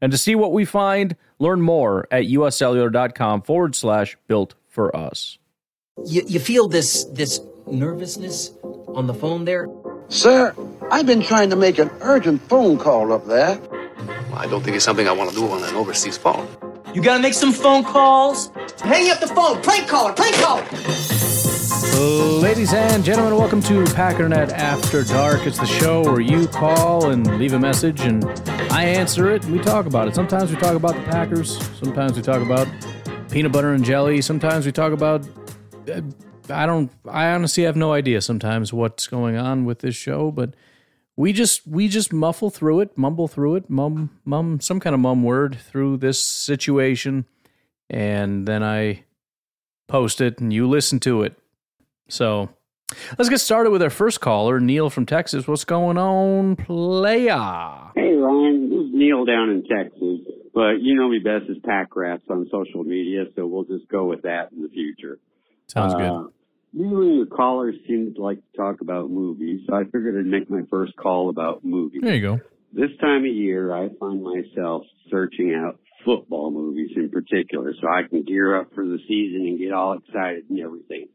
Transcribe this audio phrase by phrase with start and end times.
[0.00, 5.38] And to see what we find, learn more at uscellular.com forward slash built for us.
[6.06, 8.52] You, you feel this this nervousness
[8.88, 9.68] on the phone there?
[10.08, 10.54] Sir,
[10.90, 13.60] I've been trying to make an urgent phone call up there.
[14.34, 16.48] I don't think it's something I want to do on an overseas phone.
[16.94, 18.50] You gotta make some phone calls.
[18.80, 19.62] Hang up the phone.
[19.62, 20.12] Prank caller.
[20.14, 20.64] Prank caller.
[22.40, 25.46] Ladies and gentlemen, welcome to Packernet After Dark.
[25.46, 28.22] It's the show where you call and leave a message, and
[28.70, 30.14] I answer it, and we talk about it.
[30.14, 31.58] Sometimes we talk about the Packers.
[31.78, 32.68] Sometimes we talk about
[33.30, 34.20] peanut butter and jelly.
[34.20, 35.26] Sometimes we talk about.
[35.92, 36.02] Uh,
[36.48, 36.90] I don't.
[37.08, 38.20] I honestly have no idea.
[38.20, 40.54] Sometimes what's going on with this show, but
[41.16, 45.00] we just we just muffle through it, mumble through it, mum mum some kind of
[45.00, 47.26] mum word through this situation,
[47.90, 49.04] and then I
[49.88, 51.36] post it, and you listen to it.
[52.08, 52.48] So
[53.18, 55.46] let's get started with our first caller, Neil from Texas.
[55.46, 57.92] What's going on, playa?
[57.94, 58.69] Hey, Ryan.
[59.00, 60.20] Neil down in Texas.
[60.52, 64.04] But you know me best as Pack Rats on social media, so we'll just go
[64.04, 65.18] with that in the future.
[65.66, 66.32] Sounds Uh, good.
[66.82, 70.50] And your callers seem to like to talk about movies, so I figured I'd make
[70.50, 72.02] my first call about movies.
[72.02, 72.40] There you go.
[72.72, 78.02] This time of year, I find myself searching out football movies in particular so I
[78.08, 81.08] can gear up for the season and get all excited and everything.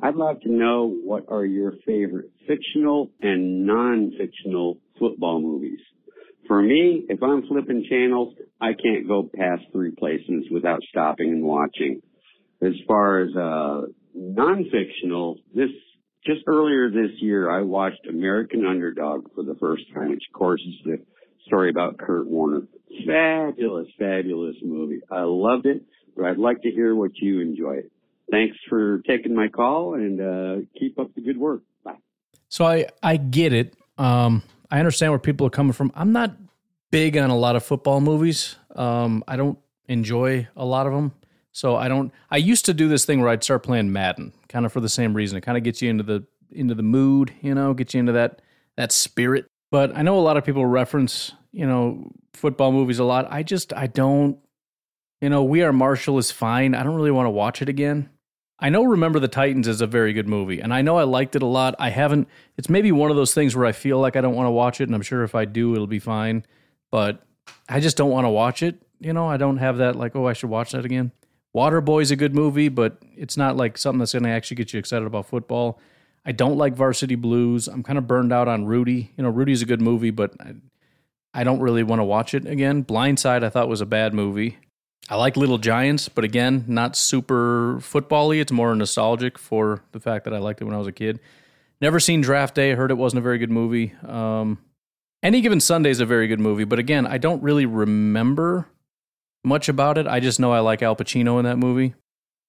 [0.00, 5.80] I'd love to know what are your favorite fictional and non-fictional football movies.
[6.48, 11.42] For me, if I'm flipping channels, I can't go past three places without stopping and
[11.42, 12.02] watching.
[12.62, 13.82] As far as uh
[14.14, 15.70] non-fictional, this
[16.24, 20.60] just earlier this year, I watched American Underdog for the first time, which of course
[20.60, 20.98] is the
[21.46, 22.62] story about Kurt Warner.
[23.06, 25.00] Fabulous, fabulous movie.
[25.10, 25.82] I loved it,
[26.16, 27.82] but I'd like to hear what you enjoy.
[28.30, 31.62] Thanks for taking my call and uh, keep up the good work.
[31.84, 31.96] Bye.
[32.48, 33.74] So I I get it.
[33.98, 35.92] Um, I understand where people are coming from.
[35.94, 36.36] I'm not
[36.90, 38.56] big on a lot of football movies.
[38.74, 41.12] Um, I don't enjoy a lot of them.
[41.52, 42.12] So I don't.
[42.30, 44.88] I used to do this thing where I'd start playing Madden, kind of for the
[44.88, 45.38] same reason.
[45.38, 48.12] It kind of gets you into the into the mood, you know, gets you into
[48.12, 48.42] that
[48.76, 49.46] that spirit.
[49.70, 53.26] But I know a lot of people reference, you know, football movies a lot.
[53.30, 54.38] I just I don't.
[55.22, 56.74] You know, We Are Marshall is fine.
[56.74, 58.10] I don't really want to watch it again.
[58.58, 61.36] I know Remember the Titans is a very good movie, and I know I liked
[61.36, 61.74] it a lot.
[61.78, 62.28] I haven't.
[62.56, 64.80] It's maybe one of those things where I feel like I don't want to watch
[64.80, 66.44] it, and I'm sure if I do, it'll be fine.
[66.90, 67.22] But
[67.68, 68.80] I just don't want to watch it.
[68.98, 71.12] You know, I don't have that like, oh, I should watch that again.
[71.54, 74.72] Waterboy's is a good movie, but it's not like something that's going to actually get
[74.72, 75.78] you excited about football.
[76.24, 77.68] I don't like Varsity Blues.
[77.68, 79.12] I'm kind of burned out on Rudy.
[79.16, 80.54] You know, Rudy's a good movie, but I,
[81.32, 82.84] I don't really want to watch it again.
[82.84, 84.58] Blindside, I thought was a bad movie.
[85.08, 88.36] I like Little Giants, but again, not super football-y.
[88.36, 91.20] It's more nostalgic for the fact that I liked it when I was a kid.
[91.80, 92.72] Never seen Draft Day.
[92.72, 93.92] Heard it wasn't a very good movie.
[94.04, 94.58] Um,
[95.22, 98.66] Any Given Sunday is a very good movie, but again, I don't really remember
[99.44, 100.06] much about it.
[100.06, 101.94] I just know I like Al Pacino in that movie.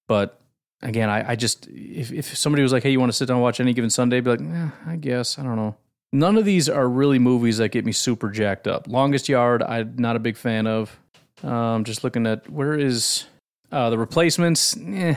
[0.08, 0.42] But
[0.82, 3.36] again, I, I just if if somebody was like, "Hey, you want to sit down
[3.36, 5.76] and watch Any Given Sunday?" I'd be like, eh, I guess I don't know.
[6.14, 8.88] None of these are really movies that get me super jacked up.
[8.88, 10.98] Longest Yard, I'm not a big fan of.
[11.44, 13.26] Um, just looking at where is
[13.72, 14.76] uh, the replacements.
[14.78, 15.16] Eh.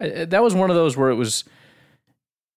[0.00, 1.44] That was one of those where it was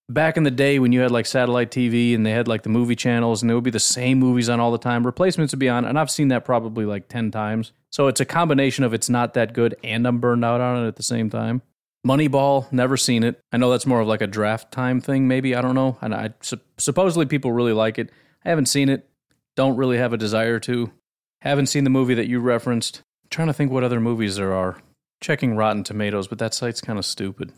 [0.10, 2.70] back in the day when you had like satellite TV and they had like the
[2.70, 5.06] movie channels and there would be the same movies on all the time.
[5.06, 7.72] Replacements would be on, and I've seen that probably like 10 times.
[7.92, 10.88] So it's a combination of it's not that good and I'm burned out on it
[10.88, 11.62] at the same time.
[12.06, 13.40] Moneyball, never seen it.
[13.52, 15.56] I know that's more of like a draft time thing, maybe.
[15.56, 15.98] I don't know.
[16.02, 18.12] And I sup- supposedly people really like it.
[18.44, 19.08] I haven't seen it.
[19.56, 20.92] Don't really have a desire to.
[21.42, 23.02] Haven't seen the movie that you referenced.
[23.32, 24.78] trying to think what other movies there are.
[25.22, 27.52] Checking Rotten Tomatoes, but that site's kind of stupid.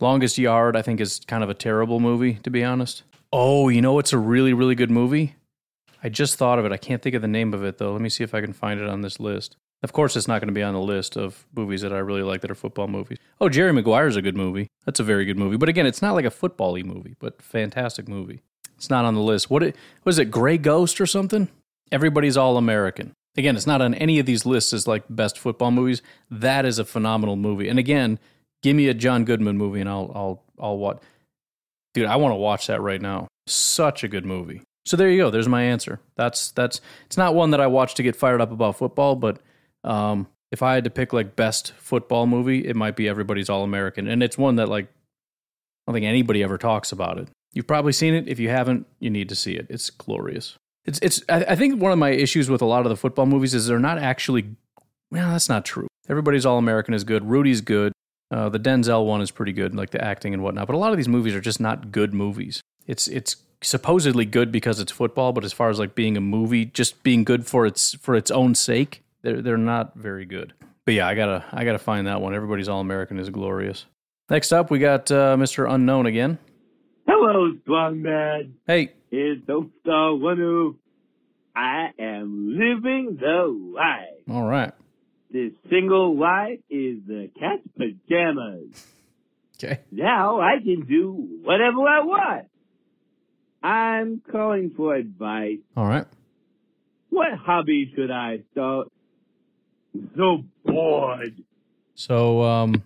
[0.00, 3.04] Longest Yard, I think, is kind of a terrible movie, to be honest.
[3.32, 5.36] Oh, you know what's a really, really good movie?
[6.04, 6.72] I just thought of it.
[6.72, 7.92] I can't think of the name of it, though.
[7.92, 9.56] Let me see if I can find it on this list.
[9.82, 12.22] Of course, it's not going to be on the list of movies that I really
[12.22, 13.18] like that are football movies.
[13.40, 14.68] Oh, Jerry Maguire's a good movie.
[14.84, 15.56] That's a very good movie.
[15.56, 18.42] But again, it's not like a football y movie, but fantastic movie.
[18.76, 19.48] It's not on the list.
[19.48, 21.48] What it, was it, Gray Ghost or something?
[21.90, 23.14] Everybody's All American.
[23.36, 26.02] Again, it's not on any of these lists as like best football movies.
[26.30, 27.68] That is a phenomenal movie.
[27.68, 28.18] And again,
[28.62, 31.00] give me a John Goodman movie and I'll I'll I'll watch.
[31.94, 33.28] Dude, I want to watch that right now.
[33.46, 34.62] Such a good movie.
[34.84, 35.30] So there you go.
[35.30, 36.00] There's my answer.
[36.16, 39.40] That's that's it's not one that I watch to get fired up about football, but
[39.84, 43.64] um, if I had to pick like best football movie, it might be Everybody's All
[43.64, 44.90] American, and it's one that like I
[45.86, 47.28] don't think anybody ever talks about it.
[47.52, 48.28] You've probably seen it.
[48.28, 49.66] If you haven't, you need to see it.
[49.68, 50.56] It's glorious.
[50.84, 51.22] It's it's.
[51.28, 53.66] I, I think one of my issues with a lot of the football movies is
[53.66, 54.56] they're not actually.
[55.10, 55.88] Well, that's not true.
[56.08, 57.24] Everybody's All American is good.
[57.28, 57.92] Rudy's good.
[58.30, 60.66] Uh, the Denzel one is pretty good, like the acting and whatnot.
[60.66, 62.62] But a lot of these movies are just not good movies.
[62.86, 66.64] It's it's supposedly good because it's football, but as far as like being a movie,
[66.64, 70.54] just being good for its for its own sake, they're they're not very good.
[70.84, 72.34] But yeah, I gotta I gotta find that one.
[72.34, 73.86] Everybody's All American is glorious.
[74.30, 75.70] Next up, we got uh, Mr.
[75.70, 76.38] Unknown again.
[77.14, 78.52] Hello, Strongman.
[78.66, 80.76] Hey, It's Star Wanu.
[81.54, 83.44] I am living the
[83.76, 84.24] life.
[84.30, 84.72] all right,
[85.30, 88.86] This single life is the cat's pajamas.
[89.62, 91.12] okay, Now I can do
[91.42, 92.46] whatever I want.
[93.62, 95.58] I'm calling for advice.
[95.76, 96.06] all right.
[97.10, 98.88] What hobby should I start?
[100.16, 101.42] So bored.
[101.94, 102.82] So, um,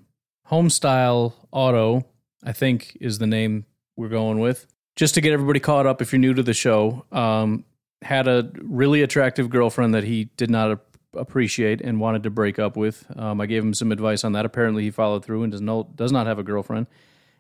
[0.51, 2.05] Homestyle Auto,
[2.43, 4.67] I think, is the name we're going with.
[4.95, 7.65] Just to get everybody caught up, if you're new to the show, um,
[8.03, 12.59] had a really attractive girlfriend that he did not ap- appreciate and wanted to break
[12.59, 13.05] up with.
[13.17, 14.45] Um, I gave him some advice on that.
[14.45, 16.87] Apparently, he followed through and does not does not have a girlfriend.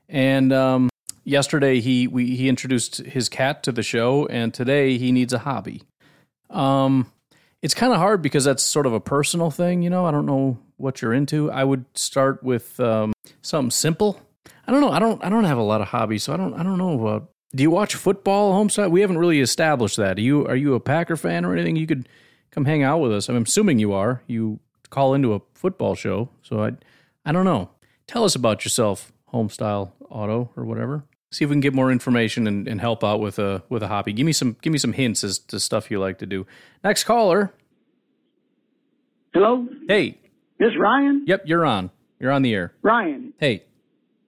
[0.08, 0.90] And um,
[1.24, 5.38] yesterday, he we he introduced his cat to the show, and today he needs a
[5.38, 5.82] hobby.
[6.50, 7.10] Um,
[7.62, 10.04] it's kind of hard because that's sort of a personal thing, you know.
[10.04, 11.50] I don't know what you're into.
[11.50, 13.12] I would start with um,
[13.42, 14.20] something simple.
[14.66, 14.90] I don't know.
[14.90, 15.22] I don't.
[15.24, 16.54] I don't have a lot of hobbies, so I don't.
[16.54, 17.06] I don't know.
[17.06, 17.20] Uh,
[17.54, 18.90] do you watch football, homeside?
[18.90, 20.18] We haven't really established that.
[20.18, 21.76] Are you Are you a Packer fan or anything?
[21.76, 22.08] You could
[22.50, 23.28] come hang out with us.
[23.28, 24.22] I'm assuming you are.
[24.26, 24.58] You
[24.90, 26.72] call into a football show, so I.
[27.24, 27.70] I don't know.
[28.06, 31.04] Tell us about yourself, Homestyle Auto or whatever.
[31.32, 33.88] See if we can get more information and, and help out with a with a
[33.88, 34.12] hobby.
[34.12, 36.46] Give me some give me some hints as to stuff you like to do.
[36.84, 37.52] Next caller.
[39.32, 40.18] Hello, Hey,
[40.58, 41.24] this Ryan.
[41.26, 41.90] Yep, you're on.
[42.18, 42.72] You're on the air.
[42.82, 43.64] Ryan, Hey.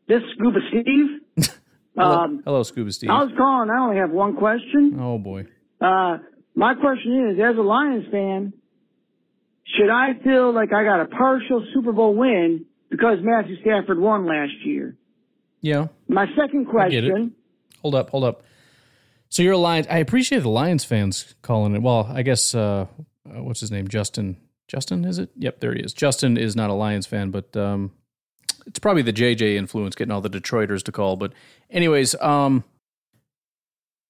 [0.09, 1.49] This Scuba Steve.
[1.97, 3.11] Hello, Um, hello Scuba Steve.
[3.11, 3.71] I was calling.
[3.71, 4.99] I only have one question.
[5.01, 5.47] Oh boy.
[5.81, 6.19] Uh,
[6.55, 8.53] my question is, as a Lions fan,
[9.77, 14.27] should I feel like I got a partial Super Bowl win because Matthew Stafford won
[14.27, 14.97] last year?
[15.61, 15.89] Yeah.
[16.09, 17.11] My second I get it.
[17.11, 17.35] question.
[17.83, 18.43] Hold up, hold up.
[19.29, 19.87] So you're a Lions.
[19.91, 21.83] I appreciate the Lions fans calling it.
[21.83, 22.87] Well, I guess uh,
[23.29, 23.89] uh, what's his name?
[23.89, 24.37] Justin.
[24.69, 25.31] Justin is it?
[25.37, 25.93] Yep, there he is.
[25.93, 27.91] Justin is not a Lions fan, but um,
[28.69, 31.17] it's probably the JJ influence getting all the Detroiters to call.
[31.17, 31.33] But
[31.71, 32.63] anyways, um,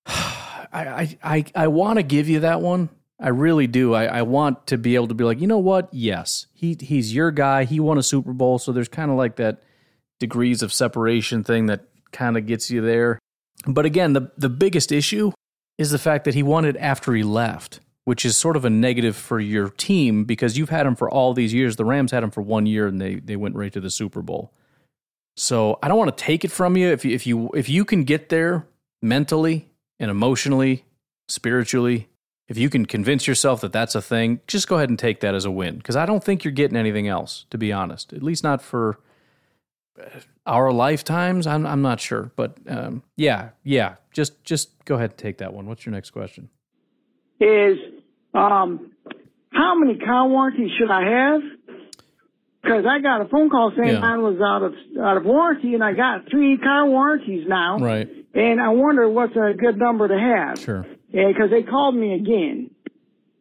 [0.07, 2.91] I I I, I want to give you that one.
[3.21, 3.95] I really do.
[3.95, 5.89] I, I want to be able to be like, you know what?
[5.93, 7.65] Yes, he he's your guy.
[7.65, 9.63] He won a Super Bowl, so there's kind of like that
[10.21, 13.19] degrees of separation thing that kind of gets you there.
[13.67, 15.33] But again, the the biggest issue
[15.79, 18.71] is the fact that he won it after he left, which is sort of a
[18.71, 21.77] negative for your team because you've had him for all these years.
[21.77, 24.23] The Rams had him for one year and they they went right to the Super
[24.23, 24.51] Bowl.
[25.37, 27.85] So I don't want to take it from you if you if you if you
[27.85, 28.67] can get there
[29.03, 29.69] mentally
[30.01, 30.87] and emotionally,
[31.29, 32.09] spiritually,
[32.49, 35.35] if you can convince yourself that that's a thing, just go ahead and take that
[35.35, 38.15] as a win because I don't think you're getting anything else, to be honest.
[38.15, 39.01] At least not for
[40.01, 41.47] uh, our lifetimes.
[41.47, 43.97] I'm I'm not sure, but um, yeah, yeah.
[44.15, 45.67] Just just go ahead and take that one.
[45.67, 46.49] What's your next question?
[47.41, 47.79] is
[48.39, 48.93] um,
[49.53, 51.43] how many car warranties should I have?
[52.63, 54.01] Because I got a phone call saying Yeah.
[54.01, 57.79] mine was out of out of warranty, and I got three car warranties now.
[57.79, 58.09] Right.
[58.35, 60.59] And I wonder what's a good number to have.
[60.59, 60.87] Sure.
[61.11, 62.71] Because they called me again.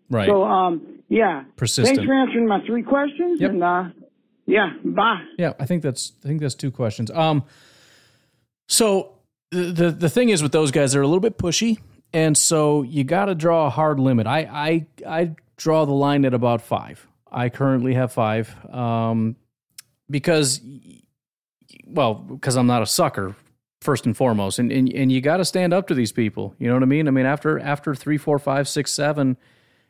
[0.10, 0.28] Right.
[0.28, 1.44] So um, yeah.
[1.56, 1.98] Persistent.
[1.98, 3.42] Thanks for answering my three questions.
[3.42, 3.52] Yep.
[3.52, 3.84] And uh,
[4.46, 5.24] yeah, bye.
[5.38, 7.12] Yeah, I think that's I think that's two questions.
[7.12, 7.44] Um,
[8.68, 9.14] so
[9.52, 11.80] the the, the thing is with those guys, they're a little bit pushy,
[12.14, 14.28] and so you got to draw a hard limit.
[14.28, 17.08] I I I draw the line at about five.
[17.32, 19.36] I currently have five, um,
[20.10, 20.62] because
[21.86, 23.36] well, because I'm not a sucker
[23.82, 26.56] first and foremost, and and, and you got to stand up to these people.
[26.60, 27.08] You know what I mean?
[27.08, 29.38] I mean after after three, four, five, six, seven.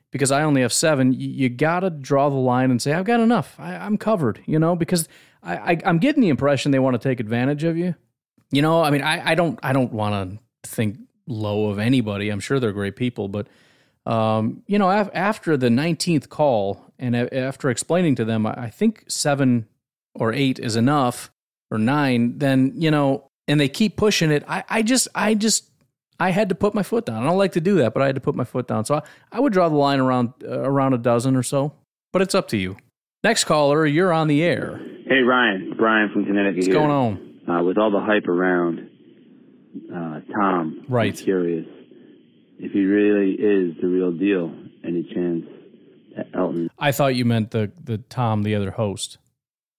[0.10, 3.04] Because I only have seven, you, you got to draw the line and say, "I've
[3.04, 3.56] got enough.
[3.60, 5.10] I, I'm covered." You know, because
[5.44, 7.94] I, I, I'm getting the impression they want to take advantage of you.
[8.50, 12.30] You know, I mean, I, I don't, I don't want to think low of anybody.
[12.30, 13.48] I'm sure they're great people, but
[14.06, 18.54] um, you know, af- after the 19th call and a- after explaining to them, I
[18.54, 19.68] I think seven
[20.16, 21.30] or eight is enough
[21.70, 24.44] or nine, then you know, and they keep pushing it.
[24.48, 25.70] I, I just, I just,
[26.20, 27.22] I had to put my foot down.
[27.22, 28.86] I don't like to do that, but I had to put my foot down.
[28.86, 31.74] So I, I would draw the line around uh, around a dozen or so.
[32.14, 32.78] But it's up to you.
[33.24, 34.80] Next caller, you're on the air.
[35.08, 36.58] Hey Ryan, Brian from Connecticut.
[36.58, 36.76] What's here.
[36.76, 37.40] going on?
[37.48, 38.90] Uh, with all the hype around
[39.94, 41.18] uh, Tom, Right.
[41.18, 41.66] I'm curious
[42.60, 44.54] if he really is the real deal.
[44.84, 45.46] Any chance
[46.16, 46.70] that Elgton.
[46.80, 49.18] I thought you meant the the Tom, the other host.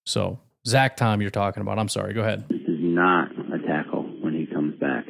[0.05, 1.79] So Zach Tom, you're talking about.
[1.79, 2.13] I'm sorry.
[2.15, 2.45] Go ahead.
[2.49, 5.07] This is not a tackle when he comes back.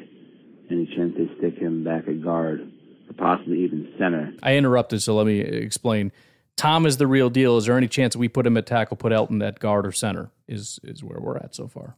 [0.71, 4.33] Any chance they stick him back at guard or possibly even center?
[4.42, 6.12] I interrupted, so let me explain.
[6.57, 7.57] Tom is the real deal.
[7.57, 10.30] Is there any chance we put him at tackle, put Elgton at guard or center?
[10.47, 11.97] Is is where we're at so far.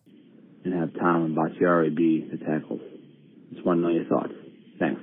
[0.64, 2.79] And have Tom and Bakhtiari be the tackles.
[3.60, 4.32] Just want to know your thoughts.
[4.78, 5.02] Thanks.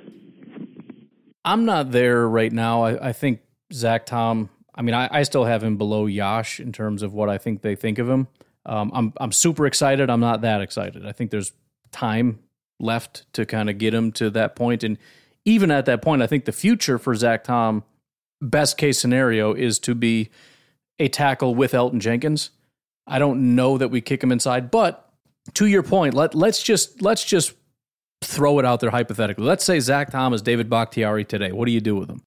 [1.46, 2.82] I'm not there right now.
[2.82, 4.50] I, I think Zach Tom.
[4.74, 7.62] I mean, I, I, still have him below Yosh in terms of what I think
[7.62, 8.28] they think of him.
[8.66, 10.10] Um, I'm I'm super excited.
[10.10, 11.06] I'm not that excited.
[11.06, 11.52] I think there's
[11.92, 12.40] time
[12.80, 14.98] left to kind of get him to that point, and
[15.46, 17.84] even at that point, I think the future for Zach Tom,
[18.42, 20.32] best case scenario, is to be
[20.98, 22.50] a tackle with Elgton Jenkins.
[23.06, 25.14] I don't know that we kick him inside, but
[25.54, 27.54] to your point, let let's just let's just
[28.22, 29.46] throw it out there hypothetically.
[29.46, 31.52] Let's say Zach Thomas, David Bakhtiari today.
[31.52, 32.24] What do you do with them?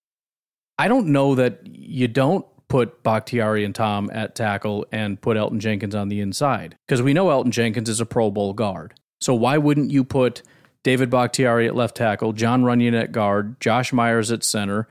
[0.78, 5.58] I don't know that you don't put Bakhtiari and Tom at tackle and put Elgton
[5.58, 8.94] Jenkins on the inside because we know Elgton Jenkins is a Pro Bowl guard.
[9.20, 10.42] So why wouldn't you put
[10.82, 14.88] David Bakhtiari at left tackle, Jon Runyan at guard, Josh Myers at center,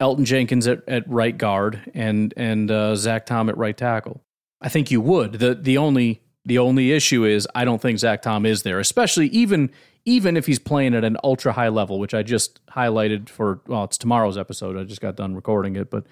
[0.00, 4.20] Elgton Jenkins at, at right guard, and and uh, Zach Tom at right tackle?
[4.60, 5.32] I think you would.
[5.34, 9.26] the the only the only issue is I don't think Zach Tom is there, especially
[9.28, 9.70] even
[10.06, 13.84] even if he's playing at an ultra high level, which I just highlighted for well,
[13.84, 14.78] it's tomorrow's episode.
[14.78, 16.06] I just got done recording it, but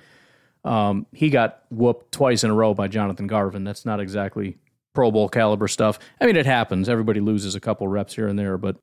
[0.64, 3.64] um, he got whooped twice in a row by Jonathan Garvin.
[3.64, 4.58] That's not exactly
[4.94, 5.98] Pro Bowl caliber stuff.
[6.20, 6.88] I mean, it happens.
[6.88, 8.76] Everybody loses a couple reps here and there, but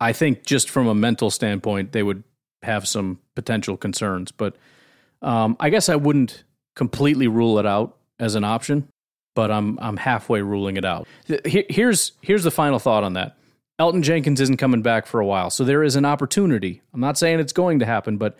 [0.00, 2.24] I think just from a mental standpoint, they would
[2.62, 4.32] have some potential concerns.
[4.32, 4.56] But
[5.20, 6.44] um, I guess I wouldn't
[6.74, 8.88] completely rule it out as an option,
[9.34, 11.06] but I'm I'm halfway ruling it out.
[11.44, 13.36] Here's here's the final thought on that.
[13.78, 15.50] Elgton Jenkins isn't coming back for a while.
[15.50, 16.82] So there is an opportunity.
[16.92, 18.36] I'm not saying it's going to happen, but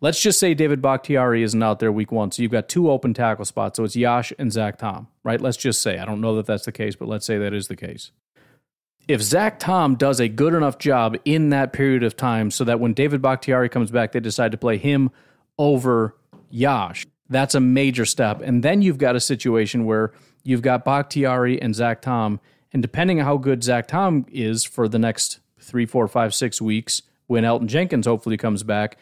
[0.00, 2.32] let's just say David Bakhtiari isn't out there week one.
[2.32, 3.76] So you've got two open tackle spots.
[3.76, 5.40] So it's Yosh and Zach Tom, right?
[5.40, 5.98] Let's just say.
[5.98, 8.10] I don't know that that's the case, but let's say that is the case.
[9.06, 12.80] If Zach Tom does a good enough job in that period of time so that
[12.80, 15.10] when David Bakhtiari comes back, they decide to play him
[15.58, 16.16] over
[16.48, 18.40] Yosh, that's a major step.
[18.40, 22.40] And then you've got a situation where you've got Bakhtiari and Zach Tom
[22.72, 26.60] and depending on how good Zach Tom is for the next three, four, five, six
[26.60, 28.96] weeks, when Elgton Jenkins hopefully comes back,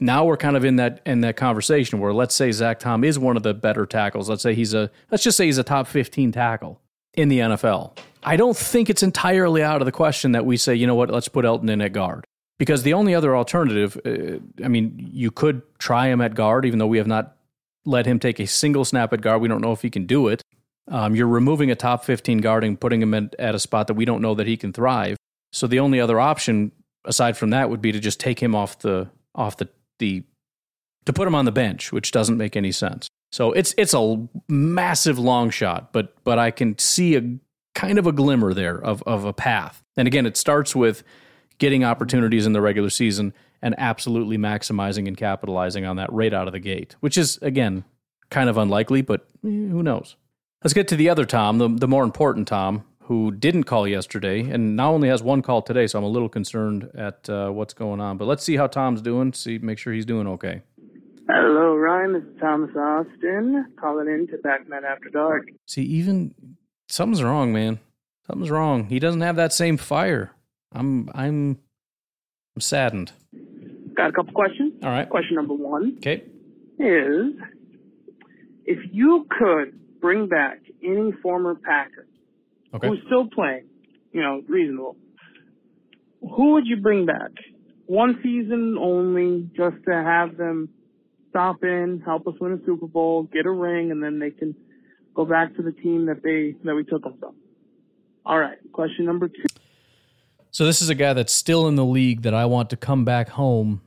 [0.00, 3.18] now we're kind of in that in that conversation where let's say Zach Tom is
[3.18, 4.28] one of the better tackles.
[4.28, 6.80] Let's say he's a let's just say he's a top 15 tackle
[7.14, 7.96] in the NFL.
[8.24, 11.10] I don't think it's entirely out of the question that we say, you know what,
[11.10, 12.24] let's put Elgton in at guard.
[12.58, 16.78] Because the only other alternative, uh, I mean, you could try him at guard, even
[16.78, 17.36] though we have not
[17.84, 19.42] let him take a single snap at guard.
[19.42, 20.42] We don't know if he can do it.
[20.88, 24.04] Um, you're removing a top 15 guard and putting him at, a spot that we
[24.04, 25.16] don't know that he can thrive.
[25.52, 26.72] So the only other option
[27.04, 30.24] aside from that would be to just take him off the off the the
[31.06, 33.08] to put him on the bench, which doesn't make any sense.
[33.32, 37.38] So it's it's a massive long shot, but but I can see a
[37.74, 39.82] kind of a glimmer there of of a path.
[39.96, 41.02] And again, it starts with
[41.58, 46.46] getting opportunities in the regular season and absolutely maximizing and capitalizing on that right out
[46.46, 47.84] of the gate, which is again
[48.30, 50.16] kind of unlikely, but eh, who knows.
[50.64, 54.40] Let's get to the other Tom, the, the more important Tom, who didn't call yesterday
[54.40, 55.86] and now only has one call today.
[55.86, 58.16] So I'm a little concerned at uh, what's going on.
[58.16, 59.34] But let's see how Tom's doing.
[59.34, 60.62] See, make sure he's doing okay.
[61.28, 62.14] Hello, Ryan.
[62.14, 65.48] This is Thomas Austin calling in to Backman After Dark.
[65.66, 66.34] See, even
[66.88, 67.78] something's wrong, man.
[68.26, 68.86] Something's wrong.
[68.86, 70.32] He doesn't have that same fire.
[70.72, 71.58] I'm, I'm,
[72.56, 73.12] I'm saddened.
[73.94, 74.72] Got a couple questions.
[74.82, 75.10] All right.
[75.10, 75.96] Question number one.
[75.98, 76.24] Okay.
[76.78, 77.34] Is
[78.64, 82.06] if you could bring back any former Packer
[82.74, 82.86] okay.
[82.86, 83.64] who's still playing,
[84.12, 84.96] you know, reasonable,
[86.20, 87.30] who would you bring back?
[87.86, 90.68] One season only, just to have them
[91.30, 94.54] stop in, help us win a Super Bowl, get a ring, and then they can
[95.14, 97.34] go back to the team that they that we took them from.
[98.26, 99.44] All right, question number two.
[100.50, 103.06] So this is a guy that's still in the league that I want to come
[103.06, 103.80] back home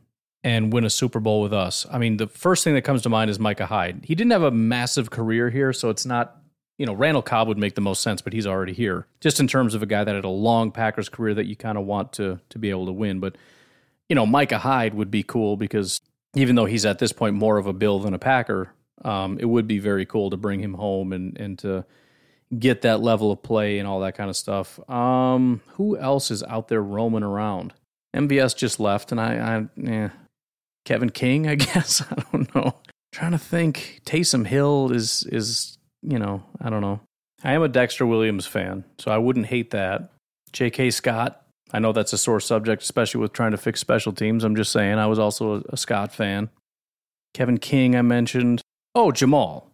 [0.48, 1.86] and win a Super Bowl with us.
[1.92, 4.06] I mean, the first thing that comes to mind is Micah Hyde.
[4.06, 6.38] He didn't have a massive career here, so it's not,
[6.78, 9.08] you know, Randall Cobb would make the most sense, but he's already here.
[9.20, 11.78] Just in terms of a guy that had a long Packers career that you kind
[11.78, 13.20] of want to to be able to win.
[13.20, 13.36] But,
[14.08, 16.00] you know, Micah Hyde would be cool because
[16.34, 18.72] even though he's at this point more of a Bill than a Packer,
[19.04, 21.84] um, it would be very cool to bring him home and and to
[22.58, 24.80] get that level of play and all that kind of stuff.
[24.90, 27.74] Um, who else is out there roaming around?
[28.16, 30.10] MVS just left, and I, I eh,
[30.88, 32.02] Kevin King, I guess.
[32.10, 32.64] I don't know.
[32.64, 34.00] I'm trying to think.
[34.06, 37.02] Taysom Hill is is you know I don't know.
[37.44, 40.10] I am a Dexter Williams fan, so I wouldn't hate that.
[40.54, 40.92] J.K.
[40.92, 41.42] Scott.
[41.74, 44.46] I know that's a sore subject, especially with trying to fix special teams.
[44.46, 44.98] I'm just saying.
[44.98, 46.50] I was also a, a Scott fan.
[47.34, 48.62] Kevin King, I mentioned.
[48.96, 49.66] Oh, Jamaal.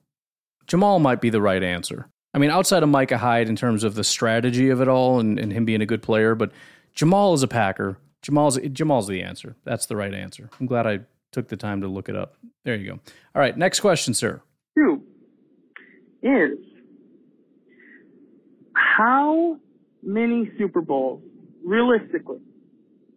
[0.65, 2.08] Jamaal might be the right answer.
[2.34, 5.39] I mean, outside of Micah Hyde in terms of the strategy of it all and,
[5.39, 6.51] and him being a good player, but
[6.96, 8.00] Jamaal is a Packer.
[8.24, 9.56] Jamaal's Jamaal's the answer.
[9.63, 10.50] That's the right answer.
[10.60, 11.01] I'm glad I
[11.32, 12.36] took the time to look it up.
[12.63, 12.94] There you go.
[13.36, 14.42] All right, next question, sir.
[14.77, 15.03] Two
[16.22, 16.58] is
[18.74, 19.58] how
[20.01, 21.22] many Super Bowls,
[21.65, 22.39] realistically,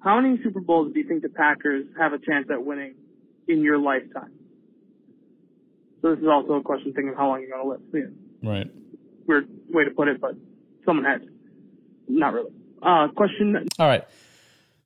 [0.00, 2.94] how many Super Bowls do you think the Packers have a chance at winning
[3.48, 4.32] in your lifetime?
[6.02, 8.12] So this is also a question thinking of how long you're going to live.
[8.42, 8.70] Yeah, Right.
[9.26, 10.32] weird way to put it, but
[10.84, 11.22] someone had.
[12.08, 12.50] Not really.
[12.82, 14.04] Uh, question All right.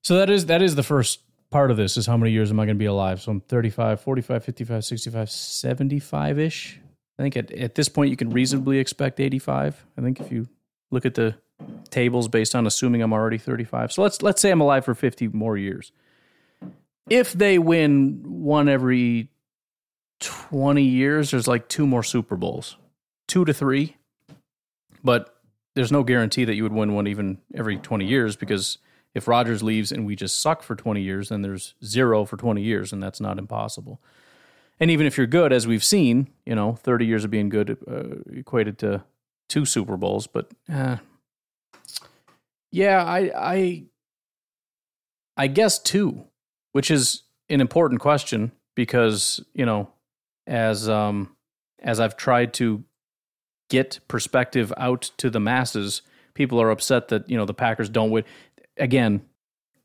[0.02, 2.60] So that is that is the first part of this is how many years am
[2.60, 3.20] I going to be alive?
[3.20, 6.80] So I'm 35, 45, 55, 65, 75-ish.
[7.18, 9.84] I think at, at this point you can reasonably expect 85.
[9.98, 10.48] I think if you
[10.90, 11.34] look at the
[11.90, 13.92] tables based on assuming I'm already 35.
[13.92, 15.92] So let's let's say I'm alive for 50 more years.
[17.08, 19.28] If they win one every
[20.20, 22.76] 20 years, there's like two more Super Bowls.
[23.28, 23.96] 2 to 3.
[25.02, 25.34] But
[25.74, 28.78] there's no guarantee that you would win one even every 20 years because
[29.14, 32.62] if Rodgers leaves and we just suck for 20 years, then there's zero for 20
[32.62, 34.00] years, and that's not impossible.
[34.78, 37.76] And even if you're good, as we've seen, you know, 30 years of being good
[37.90, 39.04] uh, equated to
[39.48, 40.26] two Super Bowls.
[40.26, 40.96] But uh,
[42.72, 43.84] yeah, I, I,
[45.36, 46.24] I guess two,
[46.72, 49.90] which is an important question because you know,
[50.46, 51.36] as um,
[51.80, 52.84] as I've tried to
[53.68, 56.02] get perspective out to the masses,
[56.34, 58.24] people are upset that you know the Packers don't win.
[58.80, 59.22] Again,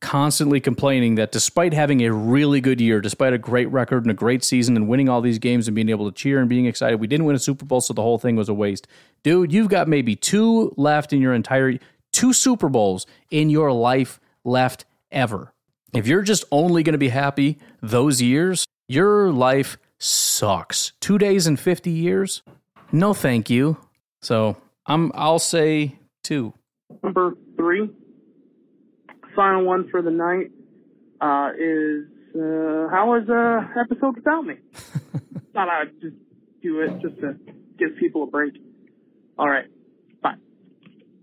[0.01, 4.15] constantly complaining that despite having a really good year, despite a great record and a
[4.15, 6.99] great season and winning all these games and being able to cheer and being excited,
[6.99, 8.87] we didn't win a Super Bowl, so the whole thing was a waste.
[9.23, 11.79] Dude, you've got maybe two left in your entire
[12.13, 15.53] two Super Bowls in your life left ever.
[15.93, 20.93] If you're just only going to be happy those years, your life sucks.
[21.01, 22.43] 2 days and 50 years?
[22.91, 23.77] No thank you.
[24.21, 26.53] So, I'm I'll say 2.
[27.01, 27.89] number three,
[29.36, 30.52] final one for the night,
[31.21, 34.56] uh, is uh, how was uh, episode without me?
[35.54, 36.15] Thought I'd just
[36.62, 37.36] do it just to
[37.78, 38.54] give people a break.
[39.38, 39.65] All right,
[40.21, 40.36] bye.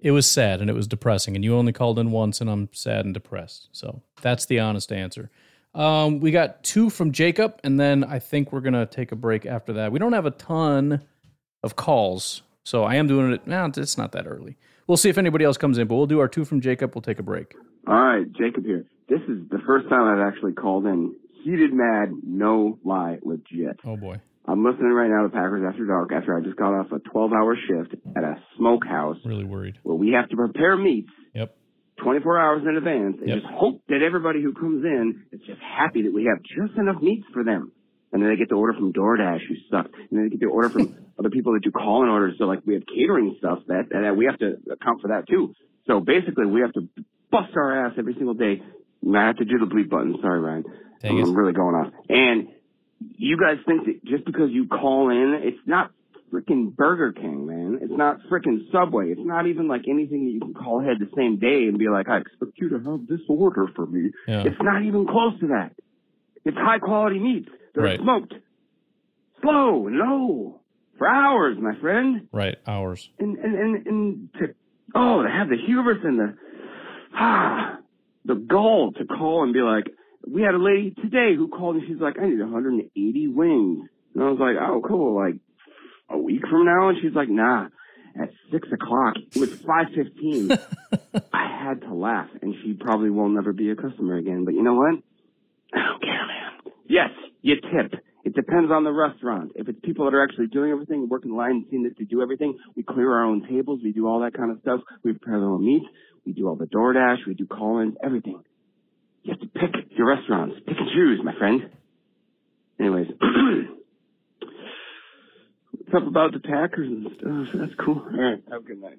[0.01, 2.69] It was sad and it was depressing, and you only called in once, and I'm
[2.73, 3.69] sad and depressed.
[3.73, 5.31] So that's the honest answer.
[5.75, 9.47] Um, we got two from Jacob, and then I think we're gonna take a break
[9.47, 9.93] after that.
[9.93, 11.03] We don't have a ton
[11.63, 13.47] of calls, so I am doing it.
[13.47, 14.57] Now it's not that early.
[14.87, 16.95] We'll see if anybody else comes in, but we'll do our two from Jacob.
[16.95, 17.55] We'll take a break.
[17.87, 18.85] All right, Jacob here.
[19.09, 21.15] This is the first time I've actually called in.
[21.45, 23.81] Heated mad, no lie, legit.
[23.85, 24.21] Oh boy.
[24.47, 27.33] I'm listening right now to Packers After Dark after I just got off a 12
[27.33, 29.79] hour shift at a smokehouse Really worried.
[29.83, 31.57] where we have to prepare meats Yep.
[32.03, 33.39] 24 hours in advance and Yep.
[33.41, 37.03] just hope that everybody who comes in is just happy that we have just enough
[37.03, 37.73] meats for them.
[38.13, 39.91] And then they get the order from DoorDash, who sucks.
[39.99, 42.37] And then they get the order from other people that do call-in orders.
[42.39, 45.55] So like we have catering stuff that, that we have to account for that too.
[45.87, 46.89] So basically we have to
[47.33, 48.63] bust our ass every single day.
[49.13, 50.17] I have to do the bleep button.
[50.23, 50.65] Sorry, Ryan.
[51.03, 51.93] I'm really going off.
[52.09, 52.47] And
[53.17, 55.91] you guys think that just because you call in, it's not
[56.33, 57.79] freaking Burger King, man.
[57.83, 59.09] It's not freaking Subway.
[59.11, 61.89] It's not even like anything that you can call ahead the same day and be
[61.89, 64.13] like, I expect you to have this order for me.
[64.29, 64.45] Yeah.
[64.45, 65.73] It's not even close to that.
[66.45, 67.49] It's high quality meats.
[67.75, 68.01] They're Right.
[68.01, 68.35] smoked.
[69.41, 70.61] Slow, low.
[70.99, 72.29] For hours, my friend.
[72.33, 72.57] Right.
[72.67, 73.11] Hours.
[73.19, 74.55] And, and, and, and to,
[74.95, 76.35] oh, to have the hubris and the,
[77.15, 77.79] ah,
[78.25, 79.85] the gall to call and be like,
[80.27, 83.89] we had a lady today who called and she's like, I need 180 wings.
[84.15, 85.17] And I was like, oh, cool.
[85.17, 85.37] Like
[86.09, 86.89] a week from now?
[86.89, 87.69] And she's like, nah,
[88.21, 89.17] at six o'clock.
[89.35, 90.53] It was 515.
[91.33, 94.45] I had to laugh and she probably will never be a customer again.
[94.45, 94.95] But you know what?
[95.75, 96.75] I don't care, man.
[96.89, 97.99] Yes, you tip.
[98.25, 99.53] It depends on the restaurant.
[99.57, 102.05] If it's people that are actually doing everything, working the line and seeing that they
[102.05, 104.81] do everything, we clear our own tables, we do all that kind of stuff.
[105.03, 105.87] We prepare our own meats,
[106.25, 108.43] we do all the DoorDash, we do call-ins, everything.
[109.23, 110.57] You have to pick your restaurants.
[110.67, 111.71] Pick and choose, my friend.
[112.81, 113.09] Anyways.
[115.71, 117.49] What's up about the Packers and stuff?
[117.55, 117.99] That's cool.
[117.99, 118.43] All right.
[118.51, 118.99] Have a good night.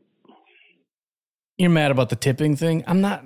[1.58, 2.84] You're mad about the tipping thing.
[2.88, 3.24] I'm not.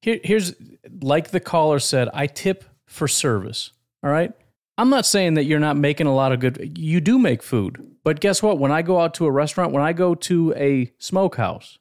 [0.00, 0.54] Here, here's
[1.00, 2.08] like the caller said.
[2.12, 3.72] I tip for service.
[4.02, 4.32] All right.
[4.76, 6.78] I'm not saying that you're not making a lot of good.
[6.78, 8.58] You do make food, but guess what?
[8.58, 11.78] When I go out to a restaurant, when I go to a smokehouse,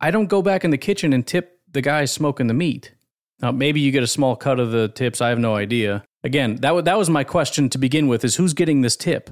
[0.00, 2.92] I don't go back in the kitchen and tip the guy smoking the meat.
[3.40, 5.20] Now, maybe you get a small cut of the tips.
[5.20, 6.04] I have no idea.
[6.24, 9.30] Again, that wa- that was my question to begin with: is who's getting this tip?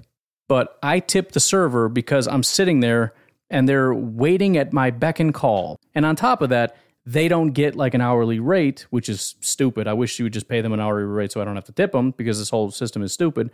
[0.49, 3.15] But I tip the server because I'm sitting there
[3.51, 5.81] and they're waiting at my beck and call.
[5.95, 9.87] And on top of that, they don't get like an hourly rate, which is stupid.
[9.89, 11.73] I wish you would just pay them an hourly rate so I don't have to
[11.73, 13.51] tip them because this whole system is stupid.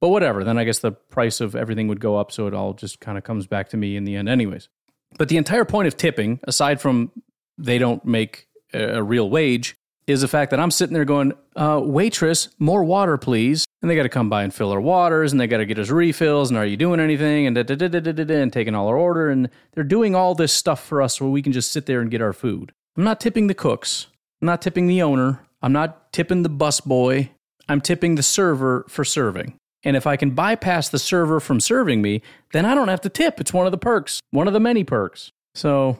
[0.00, 0.44] But whatever.
[0.44, 3.18] Then I guess the price of everything would go up, so it all just kind
[3.18, 4.70] of comes back to me in the end, anyways.
[5.18, 7.10] But the entire point of tipping, aside from
[7.58, 11.80] they don't make a, real wage, is the fact that I'm sitting there going, uh,
[11.82, 13.64] waitress, more water, please.
[13.82, 15.78] And they got to come by and fill our waters and they got to get
[15.78, 16.50] us refills.
[16.50, 17.46] And are you doing anything?
[17.46, 19.30] And, da, da, da, and taking all our order.
[19.30, 22.10] And they're doing all this stuff for us where we can just sit there and
[22.10, 22.72] get our food.
[22.96, 24.08] I'm not tipping the cooks.
[24.42, 25.40] I'm not tipping the owner.
[25.62, 27.30] I'm not tipping the busboy.
[27.68, 29.54] I'm tipping the server for serving.
[29.82, 33.08] And if I can bypass the server from serving me, then I don't have to
[33.08, 33.40] tip.
[33.40, 35.32] It's one of the perks, one of the many perks.
[35.54, 35.98] So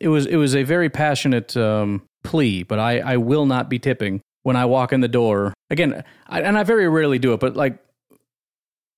[0.00, 3.78] it was it was a very passionate um, plea, but I, I will not be
[3.78, 5.54] tipping when I walk in the door.
[5.70, 7.78] Again, I, and I very rarely do it, but like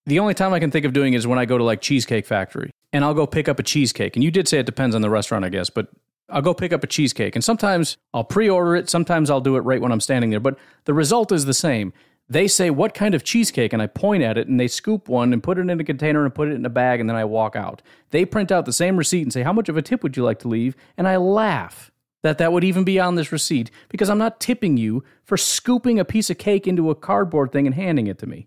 [0.07, 2.27] the only time I can think of doing is when I go to like Cheesecake
[2.27, 4.17] Factory and I'll go pick up a cheesecake.
[4.17, 5.89] And you did say it depends on the restaurant, I guess, but
[6.31, 7.35] I'll go pick up a cheesecake.
[7.35, 10.41] And sometimes I'll pre order it, sometimes I'll do it right when I'm standing there,
[10.41, 11.93] but the result is the same.
[12.31, 13.73] They say, What kind of cheesecake?
[13.73, 16.25] And I point at it and they scoop one and put it in a container
[16.25, 17.83] and put it in a bag and then I walk out.
[18.11, 20.25] They print out the same receipt and say, How much of a tip would you
[20.25, 20.77] like to leave?
[20.97, 21.91] And I laugh
[22.23, 25.99] that that would even be on this receipt because I'm not tipping you for scooping
[25.99, 28.47] a piece of cake into a cardboard thing and handing it to me.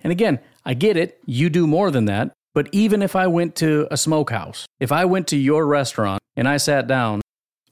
[0.00, 3.56] And again, I get it, you do more than that, but even if I went
[3.56, 7.20] to a smokehouse, if I went to your restaurant and I sat down,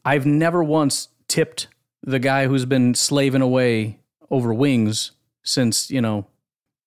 [0.05, 1.69] I've never once tipped
[2.03, 5.12] the guy who's been slaving away over wings
[5.47, 6.27] since, you know,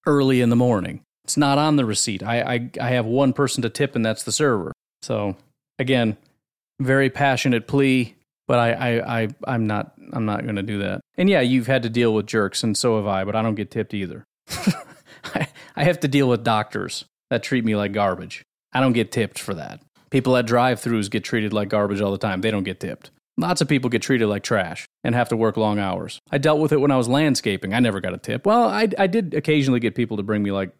[0.05, 1.01] early in the morning.
[1.23, 2.23] It's not on the receipt.
[2.23, 4.71] I, I, I have one person to tip, and that's the server.
[5.01, 5.37] So,
[5.77, 6.17] again,
[6.79, 8.15] very passionate plea
[8.49, 11.01] but I, I, I I'm not I'm not going to do that.
[11.17, 13.23] And yeah, you've had to deal with jerks, and so have I.
[13.23, 14.25] But I don't get tipped either.
[15.23, 18.43] I, I have to deal with doctors that treat me like garbage.
[18.73, 19.81] I don't get tipped for that.
[20.09, 22.41] People at drive-throughs get treated like garbage all the time.
[22.41, 23.11] They don't get tipped.
[23.39, 26.19] Lots of people get treated like trash and have to work long hours.
[26.29, 27.73] I dealt with it when I was landscaping.
[27.73, 28.45] I never got a tip.
[28.45, 30.71] Well, I, I did occasionally get people to bring me like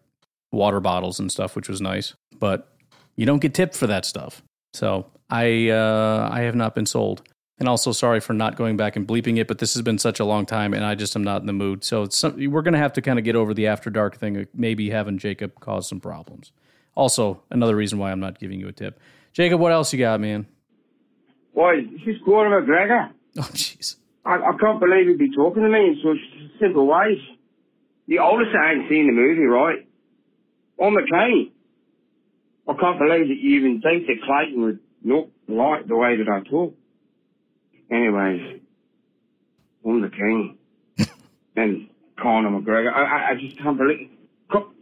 [0.52, 2.12] water bottles and stuff, which was nice.
[2.38, 2.70] But
[3.16, 4.42] you don't get tipped for that stuff.
[4.74, 7.22] So I uh, I have not been sold.
[7.58, 10.18] And also, sorry for not going back and bleeping it, but this has been such
[10.18, 11.84] a long time, and I just am not in the mood.
[11.84, 14.46] So some, we're going to have to kind of get over the after dark thing,
[14.54, 16.52] maybe having Jacob cause some problems.
[16.94, 18.98] Also, another reason why I'm not giving you a tip.
[19.34, 20.46] Jacob, what else you got, man?
[21.52, 23.10] Why, this is Conor McGregor.
[23.38, 23.96] Oh, jeez.
[24.24, 27.18] I, I can't believe he'd be talking to me in such simple ways.
[28.06, 29.86] The oldest I ain't seen the movie, right?
[30.78, 31.52] On the cane.
[32.68, 36.28] I can't believe that you even think that Clayton would look like the way that
[36.28, 36.74] I talk.
[37.90, 38.60] Anyways,
[39.84, 40.58] I'm the king.
[41.56, 41.88] and
[42.20, 44.10] Conor McGregor, I, I, I just can't believe.